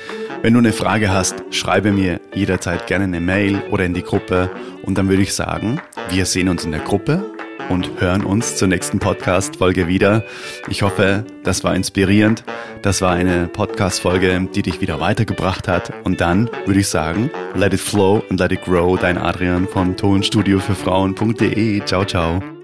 Wenn 0.43 0.53
du 0.53 0.59
eine 0.59 0.73
Frage 0.73 1.11
hast, 1.11 1.43
schreibe 1.49 1.91
mir 1.91 2.21
jederzeit 2.35 2.85
gerne 2.85 3.05
eine 3.05 3.19
Mail 3.19 3.63
oder 3.71 3.83
in 3.83 3.95
die 3.95 4.03
Gruppe. 4.03 4.51
Und 4.83 4.99
dann 4.99 5.09
würde 5.09 5.23
ich 5.23 5.33
sagen, 5.33 5.81
wir 6.11 6.27
sehen 6.27 6.47
uns 6.47 6.63
in 6.63 6.71
der 6.71 6.81
Gruppe 6.81 7.25
und 7.69 8.01
hören 8.01 8.23
uns 8.23 8.55
zur 8.55 8.67
nächsten 8.67 8.99
Podcast-Folge 8.99 9.87
wieder. 9.87 10.23
Ich 10.69 10.81
hoffe, 10.81 11.25
das 11.43 11.63
war 11.63 11.75
inspirierend. 11.75 12.43
Das 12.81 13.01
war 13.01 13.11
eine 13.11 13.47
Podcast-Folge, 13.47 14.47
die 14.53 14.61
dich 14.61 14.81
wieder 14.81 14.99
weitergebracht 14.99 15.67
hat. 15.67 15.91
Und 16.03 16.21
dann 16.21 16.49
würde 16.65 16.79
ich 16.79 16.87
sagen, 16.87 17.29
let 17.55 17.73
it 17.73 17.79
flow 17.79 18.23
and 18.29 18.39
let 18.39 18.51
it 18.51 18.63
grow. 18.63 18.99
Dein 18.99 19.17
Adrian 19.17 19.67
von 19.67 19.95
Tonstudio 19.95 20.59
für 20.59 20.75
Frauen.de. 20.75 21.83
Ciao, 21.85 22.05
ciao. 22.05 22.56